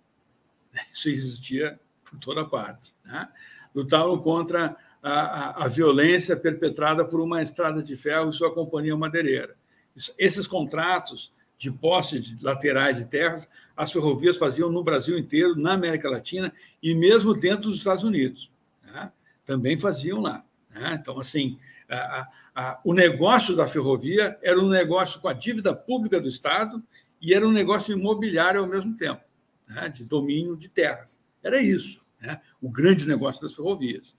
[0.94, 2.94] Isso existia por toda parte.
[3.04, 3.28] Né?
[3.74, 9.56] Lutavam contra a, a, violência perpetrada por uma estrada de ferro e sua companhia madeireira.
[9.96, 15.56] Isso, esses contratos de posse de laterais de terras, as ferrovias faziam no Brasil inteiro,
[15.56, 18.50] na América Latina e mesmo dentro dos Estados Unidos.
[18.82, 19.12] Né?
[19.44, 20.44] Também faziam lá.
[20.70, 20.98] Né?
[21.00, 26.20] Então, assim, a, a, o negócio da ferrovia era um negócio com a dívida pública
[26.20, 26.82] do Estado
[27.20, 29.22] e era um negócio imobiliário ao mesmo tempo,
[29.68, 29.88] né?
[29.88, 31.20] de domínio de terras.
[31.42, 32.40] Era isso, né?
[32.60, 34.16] o grande negócio das ferrovias.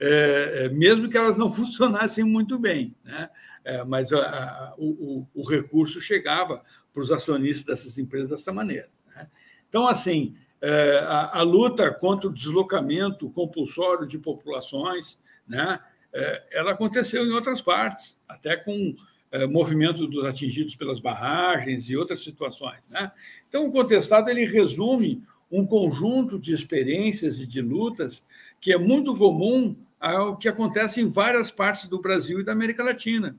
[0.00, 2.94] É, é mesmo que elas não funcionassem muito bem.
[3.04, 3.28] Né?
[3.64, 8.88] É, mas a, a, o, o, recurso chegava para os acionistas dessas empresas dessa maneira.
[9.14, 9.28] Né?
[9.68, 15.78] Então, assim, é, a, a, luta contra o deslocamento compulsório de populações, né,
[16.12, 18.96] é, ela aconteceu em outras partes, até com
[19.30, 22.80] eh, movimento dos atingidos pelas barragens e outras situações.
[22.88, 23.12] Né?
[23.46, 25.22] Então, o contestado ele resume
[25.52, 28.26] um conjunto de experiências e de lutas
[28.58, 32.84] que é muito comum ao que acontece em várias partes do Brasil e da América
[32.84, 33.36] Latina.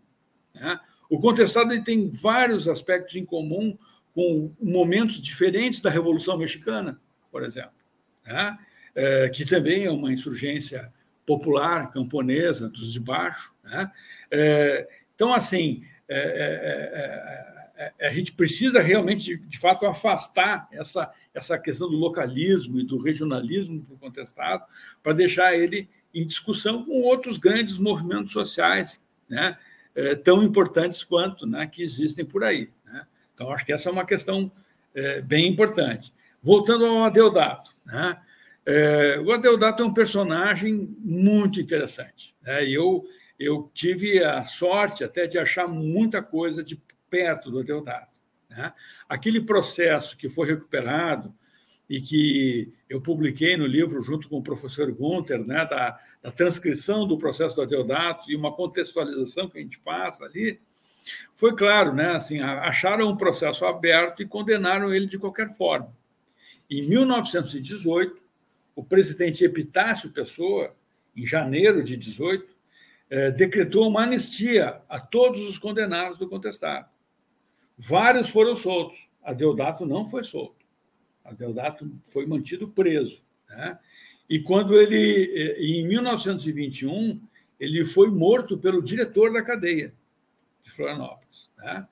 [0.53, 0.79] Né?
[1.09, 3.77] O contestado ele tem vários aspectos em comum
[4.13, 6.99] com momentos diferentes da Revolução Mexicana,
[7.31, 7.71] por exemplo,
[8.25, 8.57] né?
[8.95, 10.91] é, que também é uma insurgência
[11.25, 13.53] popular, camponesa, dos de baixo.
[13.63, 13.91] Né?
[14.31, 16.17] É, então, assim, é,
[17.77, 22.79] é, é, a gente precisa realmente, de, de, fato, afastar essa, essa questão do localismo
[22.79, 24.65] e do regionalismo para o contestado,
[25.01, 29.57] para deixar ele em discussão com outros grandes movimentos sociais, né?
[30.23, 32.69] tão importantes quanto né, que existem por aí.
[32.85, 33.05] Né?
[33.33, 34.51] Então, acho que essa é uma questão
[35.25, 36.13] bem importante.
[36.41, 38.17] Voltando ao Adeodato, né?
[38.71, 42.35] É, o Adeodato é um personagem muito interessante.
[42.43, 42.69] Né?
[42.69, 43.03] Eu,
[43.39, 46.79] eu tive a sorte até de achar muita coisa de
[47.09, 48.21] perto do Adeodato.
[48.47, 48.71] Né?
[49.07, 51.33] Aquele processo que foi recuperado
[51.89, 57.07] e que eu publiquei no livro junto com o professor Gunther, né, da, da transcrição
[57.07, 60.61] do processo do Adeodato e uma contextualização que a gente faz ali,
[61.33, 65.91] foi claro, né, assim, acharam um processo aberto e condenaram ele de qualquer forma.
[66.69, 68.21] Em 1918,
[68.75, 70.75] o presidente Epitácio Pessoa,
[71.15, 72.55] em janeiro de 18,
[73.09, 76.87] eh, decretou uma anistia a todos os condenados do contestado.
[77.75, 79.09] Vários foram soltos.
[79.23, 80.58] A Deodato não foi solto.
[81.33, 83.21] Deodato foi mantido preso.
[83.47, 83.77] Né?
[84.29, 87.21] E quando ele, eh, em 1921,
[87.59, 89.93] ele foi morto pelo diretor da cadeia
[90.63, 91.49] de Florianópolis.
[91.57, 91.87] Né?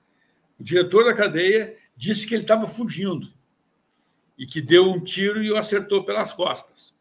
[0.58, 3.28] O diretor da cadeia disse que ele estava fugindo
[4.38, 6.94] e que deu um tiro e o acertou pelas costas.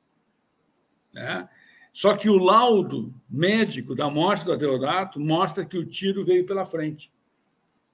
[1.14, 1.48] Né?
[1.94, 6.66] Só que o laudo médico da morte do Adeodato mostra que o tiro veio pela
[6.66, 7.12] frente.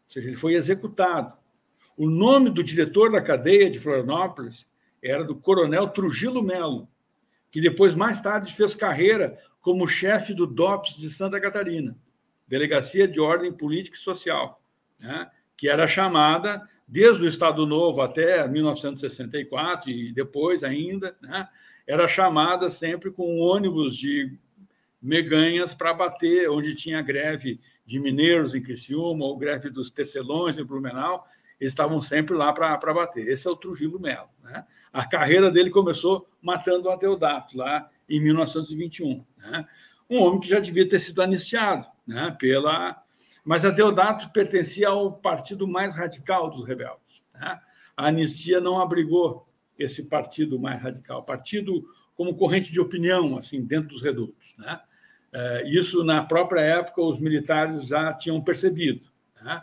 [0.06, 1.38] Ou seja, ele foi executado.
[1.98, 4.68] O nome do diretor da cadeia de Florianópolis
[5.02, 6.88] era do coronel Trujillo Melo,
[7.52, 11.96] que depois, mais tarde, fez carreira como chefe do DOPS de Santa Catarina,
[12.48, 14.62] Delegacia de Ordem Política e Social,
[15.00, 15.30] né?
[15.56, 21.48] que era chamada desde o Estado Novo até 1964 e depois ainda, né,
[21.88, 24.38] era chamada sempre com ônibus de
[25.02, 30.64] meganhas para bater onde tinha greve de mineiros em Criciúma ou greve dos tecelões em
[30.64, 31.24] Blumenau,
[31.60, 33.28] eles estavam sempre lá para bater.
[33.28, 34.30] Esse é o Trujillo Melo.
[34.44, 34.66] Né?
[34.92, 39.26] A carreira dele começou matando o Adeodato, lá em 1921.
[39.38, 39.66] Né?
[40.10, 42.36] Um homem que já devia ter sido anistiado né?
[42.40, 43.04] pela
[43.44, 47.22] mas a Deodato pertencia ao partido mais radical dos rebeldes.
[47.34, 47.60] Né?
[47.96, 49.48] A anistia não abrigou
[49.78, 51.84] esse partido mais radical, partido
[52.16, 54.56] como corrente de opinião, assim, dentro dos redutos.
[54.58, 54.80] Né?
[55.34, 59.08] É, isso, na própria época, os militares já tinham percebido.
[59.42, 59.62] Né?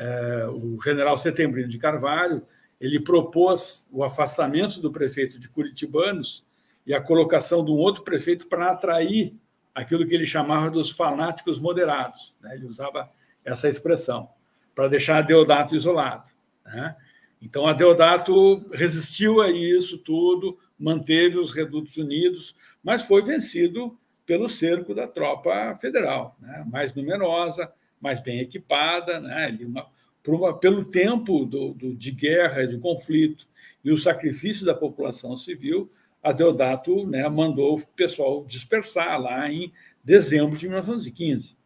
[0.00, 2.46] É, o general Setembrino de Carvalho
[2.80, 6.46] ele propôs o afastamento do prefeito de Curitibanos
[6.86, 9.34] e a colocação de um outro prefeito para atrair
[9.74, 12.36] aquilo que ele chamava dos fanáticos moderados.
[12.40, 12.54] Né?
[12.54, 13.10] Ele usava
[13.44, 14.28] essa expressão,
[14.74, 16.30] para deixar Deodato isolado.
[16.64, 16.96] Né?
[17.42, 24.48] Então, a Deodato resistiu a isso tudo, manteve os redutos unidos, mas foi vencido pelo
[24.48, 26.64] cerco da tropa federal, né?
[26.70, 29.56] mais numerosa, mais bem equipada, né?
[29.60, 29.86] uma,
[30.26, 33.46] uma, pelo tempo do, do, de guerra, de conflito
[33.84, 35.90] e o sacrifício da população civil,
[36.22, 39.72] a Deodato né, mandou o pessoal dispersar lá em
[40.02, 41.56] dezembro de 1915.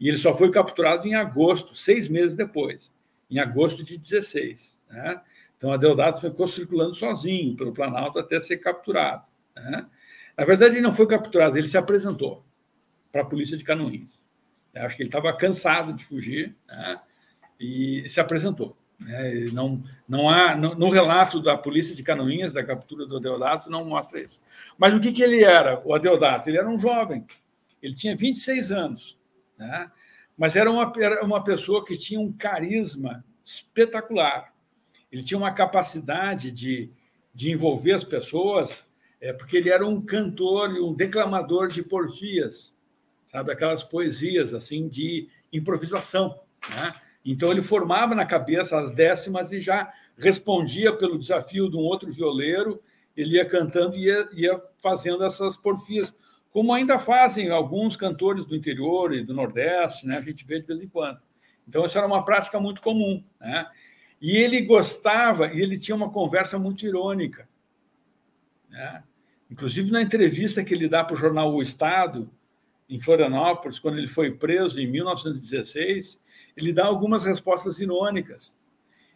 [0.00, 2.94] E ele só foi capturado em agosto, seis meses depois,
[3.30, 4.78] em agosto de 16.
[4.88, 5.20] Né?
[5.56, 9.24] Então, a Deodato ficou circulando sozinho pelo Planalto até ser capturado.
[9.56, 9.86] Né?
[10.36, 12.44] Na verdade, ele não foi capturado, ele se apresentou
[13.10, 14.24] para a polícia de Canoinhas.
[14.74, 17.00] Acho que ele estava cansado de fugir né?
[17.58, 18.76] e se apresentou.
[18.98, 19.46] Né?
[19.52, 23.84] Não, não há no, no, relato da polícia de Canoinhas da captura do Adeodato não
[23.84, 24.40] mostra isso.
[24.76, 25.80] Mas o que, que ele era?
[25.84, 27.24] O Adeodato ele era um jovem.
[27.82, 29.18] Ele tinha 26 anos,
[29.56, 29.90] né?
[30.36, 34.52] mas era uma, era uma pessoa que tinha um carisma espetacular.
[35.10, 36.92] Ele tinha uma capacidade de,
[37.34, 38.90] de envolver as pessoas,
[39.20, 42.76] é, porque ele era um cantor e um declamador de porfias,
[43.28, 43.52] sabe?
[43.52, 46.40] Aquelas poesias assim de improvisação.
[46.70, 46.94] Né?
[47.24, 52.10] Então, ele formava na cabeça as décimas e já respondia pelo desafio de um outro
[52.10, 52.82] violeiro,
[53.16, 56.16] ele ia cantando e ia, ia fazendo essas porfias,
[56.50, 60.16] como ainda fazem alguns cantores do interior e do Nordeste, né?
[60.16, 61.20] a gente vê de vez em quando.
[61.68, 63.22] Então, isso era uma prática muito comum.
[63.38, 63.66] Né?
[64.20, 67.46] E ele gostava, e ele tinha uma conversa muito irônica.
[68.70, 69.02] Né?
[69.50, 72.30] Inclusive, na entrevista que ele dá para o jornal O Estado,
[72.88, 76.22] em Florianópolis, quando ele foi preso em 1916,
[76.56, 78.58] ele dá algumas respostas irônicas.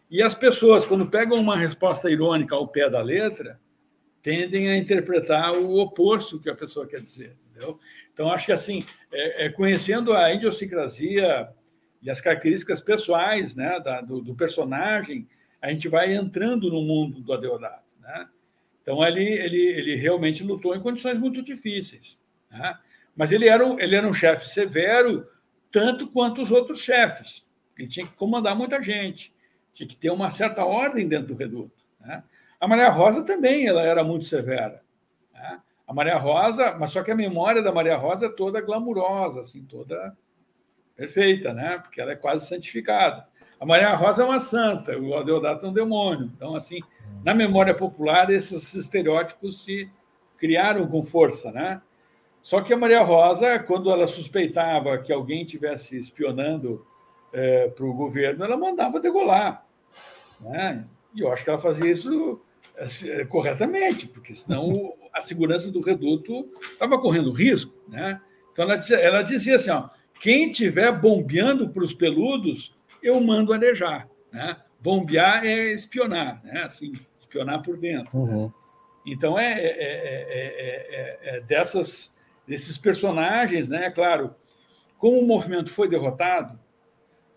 [0.09, 3.59] E as pessoas, quando pegam uma resposta irônica ao pé da letra,
[4.21, 7.35] tendem a interpretar o oposto que a pessoa quer dizer.
[7.49, 7.79] Entendeu?
[8.11, 11.49] Então, acho que assim, é, é, conhecendo a idiosincrasia
[12.01, 15.27] e as características pessoais né, da, do, do, personagem,
[15.61, 17.93] a gente vai entrando no mundo do Adeodato.
[17.99, 18.27] Né?
[18.81, 22.21] Então, ele, ele, ele realmente lutou em condições muito difíceis.
[22.49, 22.77] Né?
[23.15, 25.27] Mas ele era, um, ele era um chefe severo,
[25.71, 27.47] tanto quanto os outros chefes.
[27.77, 29.33] Ele tinha que comandar muita gente,
[29.71, 31.83] tinha que ter uma certa ordem dentro do reduto.
[31.99, 32.23] Né?
[32.59, 34.81] A Maria Rosa também ela era muito severa.
[35.33, 35.59] Né?
[35.87, 39.63] A Maria Rosa, mas só que a memória da Maria Rosa é toda glamurosa, assim,
[39.65, 40.15] toda
[40.95, 41.79] perfeita, né?
[41.79, 43.27] Porque ela é quase santificada.
[43.59, 46.31] A Maria Rosa é uma santa, o Adeodato é um demônio.
[46.35, 46.79] Então, assim,
[47.23, 49.89] na memória popular, esses estereótipos se
[50.37, 51.81] criaram com força, né?
[52.43, 56.85] Só que a Maria Rosa, quando ela suspeitava que alguém tivesse espionando
[57.31, 59.65] é, para o governo, ela mandava degolar.
[60.41, 60.85] Né?
[61.15, 62.41] E eu acho que ela fazia isso
[62.75, 67.73] é, corretamente, porque senão a segurança do reduto estava correndo risco.
[67.87, 68.19] Né?
[68.51, 69.87] Então ela dizia, ela dizia assim: ó,
[70.19, 74.09] quem estiver bombeando para os peludos, eu mando arejar.
[74.33, 74.57] Né?
[74.81, 76.63] Bombear é espionar, né?
[76.63, 76.91] assim,
[77.21, 78.19] espionar por dentro.
[78.25, 78.33] Né?
[78.33, 78.43] Uhum.
[78.47, 78.53] Né?
[79.05, 82.12] Então é, é, é, é, dessas
[82.47, 83.89] desses personagens, né?
[83.89, 84.35] Claro,
[84.97, 86.59] como o movimento foi derrotado,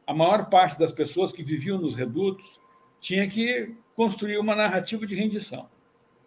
[0.06, 2.60] a maior parte das pessoas que viviam nos redutos
[3.00, 5.68] tinha que construir uma narrativa de rendição.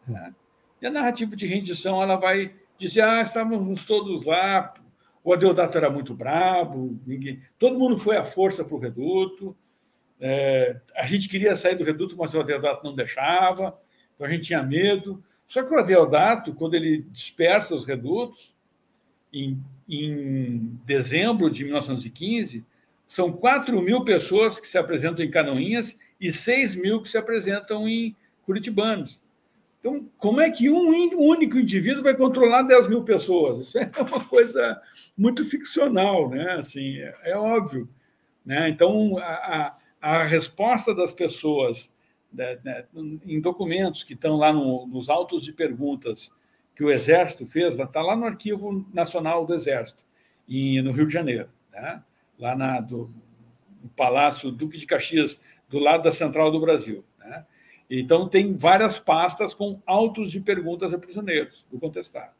[0.07, 0.33] Né?
[0.81, 4.73] E a narrativa de rendição ela vai dizer: ah, estávamos todos lá,
[5.23, 9.55] o Adeodato era muito brabo, ninguém, todo mundo foi à força para o reduto,
[10.19, 13.79] é, a gente queria sair do reduto, mas o Adeodato não deixava,
[14.13, 15.23] então a gente tinha medo.
[15.47, 18.53] Só que o Adeodato, quando ele dispersa os redutos,
[19.33, 22.65] em, em dezembro de 1915,
[23.07, 27.87] são 4 mil pessoas que se apresentam em Canoinhas e 6 mil que se apresentam
[27.87, 28.15] em
[28.45, 29.19] Curitibanos.
[29.79, 33.59] Então, como é que um único indivíduo vai controlar 10 mil pessoas?
[33.59, 34.79] Isso é uma coisa
[35.17, 36.53] muito ficcional, né?
[36.53, 37.87] Assim, é, é óbvio.
[38.45, 38.69] Né?
[38.69, 41.93] Então, a, a, a, resposta das pessoas
[42.31, 42.85] né, né,
[43.25, 46.31] em documentos que estão lá no, nos autos de perguntas
[46.79, 50.01] que o Exército fez, está lá no Arquivo Nacional do Exército,
[50.47, 52.01] em, no Rio de Janeiro, né?
[52.39, 53.13] lá na, do,
[53.83, 57.03] no Palácio Duque de Caxias, do lado da Central do Brasil.
[57.19, 57.45] Né?
[57.89, 62.31] Então, tem várias pastas com autos de perguntas a prisioneiros do contestado.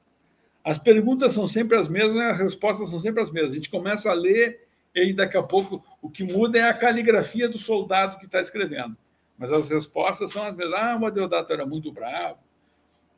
[0.64, 3.52] As perguntas são sempre as mesmas, as respostas são sempre as mesmas.
[3.52, 4.66] A gente começa a ler
[4.96, 8.96] e daqui a pouco o que muda é a caligrafia do soldado que está escrevendo.
[9.38, 10.80] Mas as respostas são as mesmas.
[10.80, 12.40] Ah, o Adeodato era muito bravo,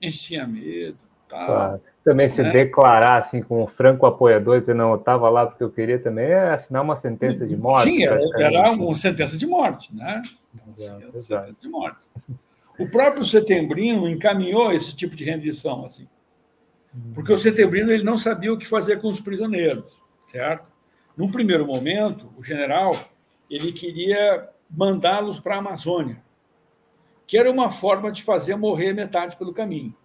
[0.01, 0.97] a gente tinha medo,
[1.31, 1.81] Claro.
[2.03, 2.51] Também se né?
[2.51, 6.49] declarar assim como franco apoiador, dizer não, eu estava lá porque eu queria também, é
[6.49, 7.89] assinar uma sentença de morte.
[7.89, 10.21] Sim, era uma sentença de morte, né?
[10.77, 11.99] Exato, sentença de morte.
[12.77, 16.07] O próprio Setembrino encaminhou esse tipo de rendição, assim,
[17.13, 20.71] porque o Setembrino ele não sabia o que fazer com os prisioneiros, certo?
[21.15, 22.95] Num primeiro momento, o general
[23.49, 26.21] ele queria mandá-los para a Amazônia,
[27.27, 29.95] que era uma forma de fazer morrer metade pelo caminho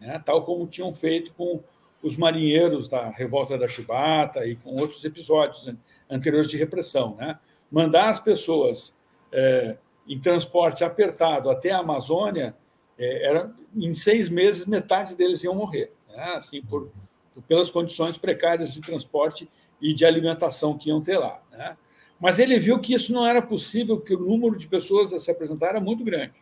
[0.00, 0.20] né?
[0.24, 1.62] tal como tinham feito com
[2.02, 5.72] os marinheiros da revolta da Chibata e com outros episódios
[6.08, 7.14] anteriores de repressão.
[7.16, 7.38] Né?
[7.70, 8.94] Mandar as pessoas
[9.30, 9.76] é,
[10.08, 12.56] em transporte apertado até a Amazônia,
[12.98, 16.34] é, era, em seis meses, metade deles iam morrer, né?
[16.36, 16.90] assim, por,
[17.34, 19.48] por, pelas condições precárias de transporte
[19.80, 21.42] e de alimentação que iam ter lá.
[21.52, 21.76] Né?
[22.18, 25.30] Mas ele viu que isso não era possível, que o número de pessoas a se
[25.30, 26.34] apresentar era muito grande.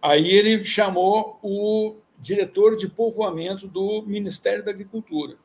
[0.00, 5.36] Aí ele chamou o diretor de povoamento do Ministério da Agricultura.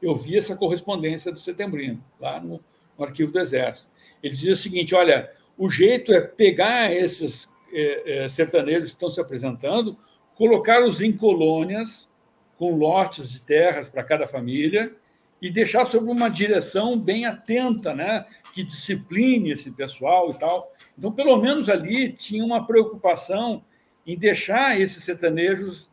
[0.00, 2.60] Eu vi essa correspondência do Setembrino, lá no,
[2.96, 3.88] no arquivo do Exército.
[4.22, 9.08] Ele dizia o seguinte: olha, o jeito é pegar esses é, é, sertanejos que estão
[9.08, 9.96] se apresentando,
[10.34, 12.10] colocá-los em colônias,
[12.58, 14.94] com lotes de terras para cada família,
[15.40, 18.26] e deixar sob uma direção bem atenta, né?
[18.52, 20.70] que discipline esse pessoal e tal.
[20.96, 23.64] Então, pelo menos ali tinha uma preocupação
[24.08, 25.90] em deixar esses sertanejos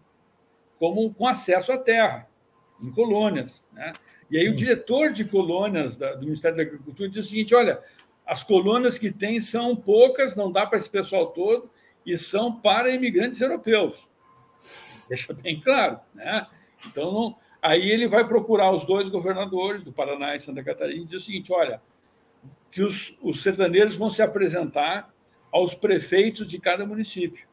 [0.79, 2.29] como com acesso à terra,
[2.81, 3.65] em colônias.
[3.73, 3.91] Né?
[4.31, 7.81] E aí o diretor de colônias da, do Ministério da Agricultura diz o seguinte: olha,
[8.25, 11.69] as colônias que tem são poucas, não dá para esse pessoal todo,
[12.05, 14.07] e são para imigrantes europeus.
[15.09, 15.99] Deixa bem claro.
[16.13, 16.47] Né?
[16.87, 21.05] Então, não, aí ele vai procurar os dois governadores do Paraná e Santa Catarina e
[21.05, 21.81] diz o seguinte: olha,
[22.71, 25.13] que os, os sertanejos vão se apresentar
[25.51, 27.45] aos prefeitos de cada município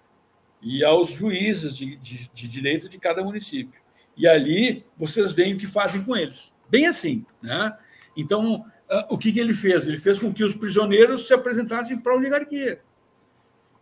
[0.62, 3.80] e aos juízes de, de, de direito de cada município.
[4.16, 6.56] E ali vocês veem o que fazem com eles.
[6.68, 7.26] Bem assim.
[7.42, 7.76] Né?
[8.16, 9.86] Então, ah, o que, que ele fez?
[9.86, 12.80] Ele fez com que os prisioneiros se apresentassem para a oligarquia.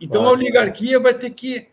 [0.00, 1.68] Então, a oligarquia vai ter que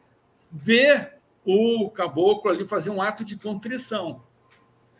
[0.51, 1.13] ver
[1.45, 4.21] o caboclo ali fazer um ato de contrição.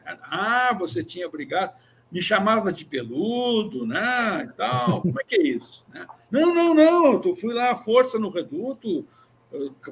[0.06, 1.74] Ah, você tinha brigado,
[2.10, 4.48] me chamava de peludo, né?
[4.50, 5.02] E tal.
[5.02, 5.86] Como é que é isso?
[5.94, 6.08] Né?
[6.32, 9.06] Não, não, não, eu fui lá à força no reduto,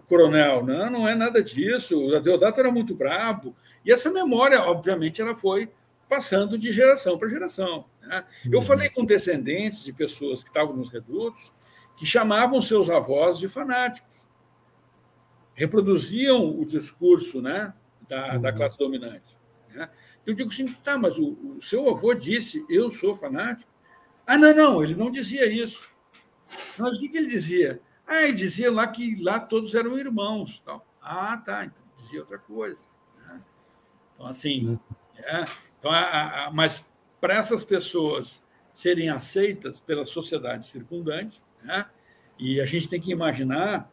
[0.08, 0.66] coronel.
[0.66, 1.98] Não, não é nada disso.
[1.98, 3.56] O Deodato era muito brabo.
[3.84, 5.72] E essa memória, obviamente, ela foi
[6.10, 7.86] passando de geração para geração.
[8.02, 8.26] Né?
[8.46, 8.66] Eu uhum.
[8.66, 11.52] falei com descendentes de pessoas que estavam nos redutos
[11.98, 14.28] que chamavam seus avós de fanáticos,
[15.54, 17.74] reproduziam o discurso né,
[18.08, 18.42] da, uhum.
[18.42, 19.38] da classe dominante.
[19.70, 19.90] Né?
[20.26, 23.72] Eu digo assim, tá, mas o, o, seu avô disse, eu sou fanático?
[24.28, 25.88] Ah, não, não, ele não dizia isso.
[26.78, 27.80] Mas o que, que ele dizia?
[28.08, 30.62] Ah, ele dizia lá que lá todos eram irmãos.
[30.66, 30.86] Tal.
[31.02, 32.88] Ah, tá, então dizia outra coisa.
[33.18, 33.42] Né?
[34.14, 34.80] Então, assim, uhum.
[35.18, 35.46] é,
[35.80, 41.86] então, a, a, mas para essas pessoas serem aceitas pela sociedade circundante, né?
[42.38, 43.90] E a gente tem que imaginar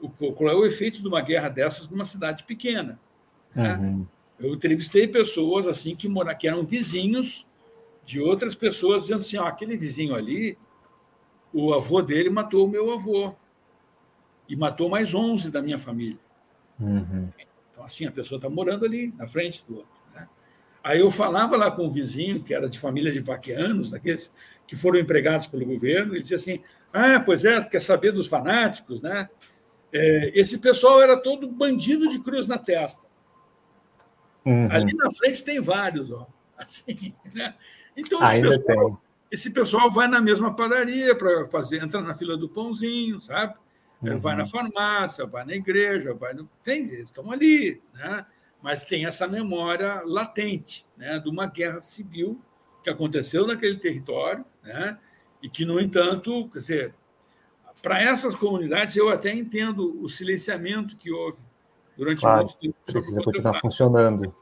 [0.00, 2.98] o, qual é o efeito de uma guerra dessas numa cidade pequena.
[3.54, 3.76] Né?
[3.76, 4.06] Uhum.
[4.38, 7.46] Eu entrevistei pessoas assim que, moram, que eram vizinhos
[8.04, 10.58] de outras pessoas, dizendo assim: ó, aquele vizinho ali,
[11.52, 13.34] o avô dele matou o meu avô.
[14.48, 16.18] E matou mais 11 da minha família.
[16.78, 17.28] Uhum.
[17.72, 20.00] Então, assim, a pessoa está morando ali, na frente do outro.
[20.14, 20.28] Né?
[20.82, 24.34] Aí eu falava lá com o vizinho, que era de família de vaqueanos, daqueles
[24.66, 26.60] que foram empregados pelo governo, ele dizia assim:
[26.92, 29.28] ah, pois é, quer saber dos fanáticos, né?
[29.92, 33.06] É, esse pessoal era todo bandido de cruz na testa.
[34.44, 34.68] Uhum.
[34.70, 36.26] Ali na frente tem vários, ó.
[36.56, 37.54] Assim, né?
[37.96, 43.20] Então, pessoal, esse pessoal, vai na mesma padaria para fazer, entra na fila do pãozinho,
[43.20, 43.54] sabe?
[44.12, 44.18] Uhum.
[44.18, 46.48] Vai na farmácia, vai na igreja, vai no.
[46.62, 48.26] Tem, eles estão ali, né?
[48.62, 52.40] Mas tem essa memória latente né, de uma guerra civil
[52.82, 54.98] que aconteceu naquele território, né?
[55.44, 56.94] e que, no entanto, quer dizer,
[57.82, 61.38] para essas comunidades eu até entendo o silenciamento que houve
[61.94, 62.74] durante claro, muito tempo.
[62.86, 64.34] Precisa continuar funcionando.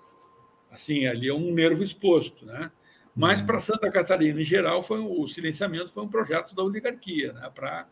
[0.71, 2.71] Assim, ali é um nervo exposto, né?
[3.17, 3.47] Mas uhum.
[3.47, 7.51] para Santa Catarina, em geral, foi o silenciamento foi um projeto da oligarquia, né?
[7.53, 7.89] para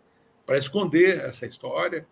[0.50, 2.06] esconder essa história,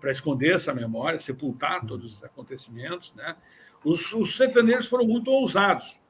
[0.00, 3.12] para esconder essa memória, sepultar todos os acontecimentos.
[3.14, 3.36] Né?
[3.84, 6.00] Os, os sertanejos foram muito ousados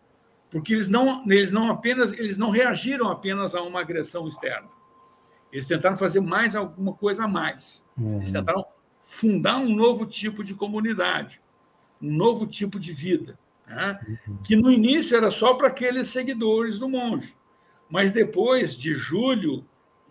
[0.51, 4.69] porque eles não, eles não apenas eles não reagiram apenas a uma agressão externa.
[5.53, 7.85] Eles tentaram fazer mais alguma coisa a mais.
[7.97, 8.17] Uhum.
[8.17, 8.64] Eles tentaram
[9.01, 11.41] fundar um novo tipo de comunidade,
[12.01, 14.01] um novo tipo de vida, né?
[14.27, 14.39] uhum.
[14.43, 17.37] que no início era só para aqueles seguidores do monge,
[17.89, 19.64] mas depois de julho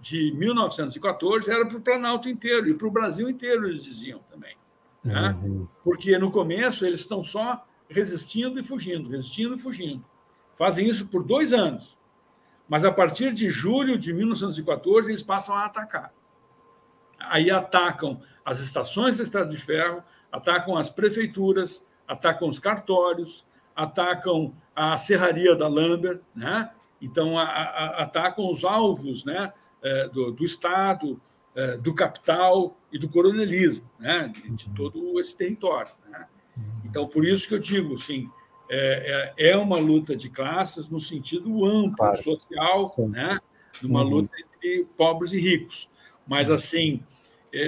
[0.05, 4.55] de 1914 era para o Planalto inteiro e para o Brasil inteiro eles diziam também,
[5.03, 5.35] né?
[5.41, 5.67] uhum.
[5.83, 10.05] porque no começo eles estão só resistindo e fugindo, resistindo e fugindo.
[10.53, 11.97] Fazem isso por dois anos.
[12.69, 16.13] Mas a partir de julho de 1914, eles passam a atacar.
[17.19, 23.43] Aí atacam as estações da estrada de ferro, atacam as prefeituras, atacam os cartórios,
[23.75, 26.69] atacam a serraria da Lambert, né?
[27.01, 29.51] então a, a, atacam os alvos né?
[29.85, 31.21] É, do, do Estado,
[31.55, 34.31] é, do capital e do coronelismo, né?
[34.33, 35.91] de, de todo esse território.
[36.09, 36.25] Né?
[36.83, 38.27] Então, por isso que eu digo, assim,
[38.69, 42.17] é, é, é uma luta de classes no sentido amplo, claro.
[42.17, 43.39] social, né?
[43.81, 44.09] numa uhum.
[44.09, 45.89] luta entre pobres e ricos.
[46.27, 46.55] Mas, uhum.
[46.55, 47.03] assim,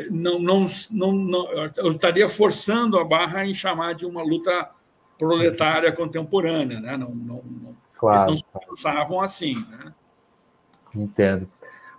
[0.09, 4.71] não, não, não, não, eu estaria forçando a barra em chamar de uma luta
[5.17, 6.79] proletária contemporânea.
[6.79, 6.97] Né?
[6.97, 8.31] Não, não, não claro.
[8.31, 9.55] Eles não pensavam assim.
[9.69, 9.93] Né?
[10.95, 11.49] Entendo.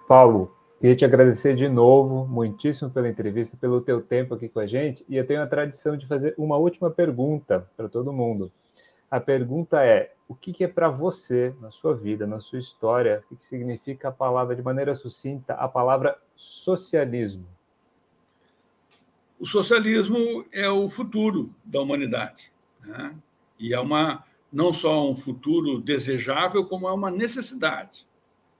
[0.09, 4.67] Paulo, queria te agradecer de novo, muitíssimo pela entrevista, pelo teu tempo aqui com a
[4.67, 5.05] gente.
[5.07, 8.51] E eu tenho a tradição de fazer uma última pergunta para todo mundo.
[9.11, 13.37] A pergunta é: o que é para você, na sua vida, na sua história, o
[13.37, 17.47] que significa a palavra, de maneira sucinta, a palavra socialismo?
[19.39, 22.51] O socialismo é o futuro da humanidade.
[22.81, 23.15] Né?
[23.59, 28.08] E é uma, não só um futuro desejável, como é uma necessidade.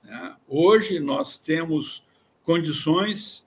[0.09, 0.35] Né?
[0.47, 2.03] Hoje nós temos
[2.43, 3.45] condições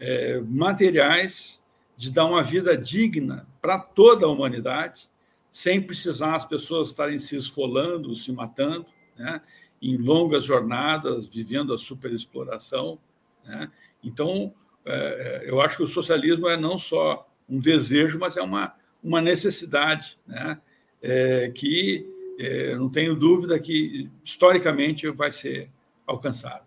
[0.00, 1.62] é, materiais
[1.96, 5.08] de dar uma vida digna para toda a humanidade
[5.52, 9.40] sem precisar as pessoas estarem se esfolando, se matando, né?
[9.80, 12.98] em longas jornadas, vivendo a superexploração.
[13.44, 13.70] Né?
[14.02, 14.52] Então,
[14.84, 18.74] é, é, eu acho que o socialismo é não só um desejo, mas é uma,
[19.02, 20.58] uma necessidade né?
[21.00, 22.08] É, que
[22.38, 25.68] é, não tenho dúvida que historicamente vai ser
[26.06, 26.64] alcançado.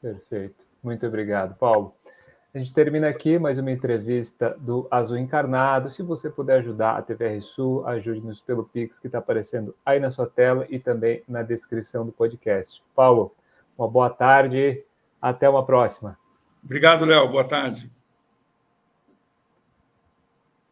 [0.00, 0.66] Perfeito.
[0.82, 1.94] Muito obrigado, Paulo.
[2.54, 5.90] A gente termina aqui mais uma entrevista do Azul Encarnado.
[5.90, 10.10] Se você puder ajudar a TVR Sul, ajude-nos pelo Pix que está aparecendo aí na
[10.10, 12.82] sua tela e também na descrição do podcast.
[12.94, 13.34] Paulo,
[13.76, 14.82] uma boa tarde,
[15.20, 16.18] até uma próxima.
[16.64, 17.28] Obrigado, Léo.
[17.28, 17.97] Boa tarde.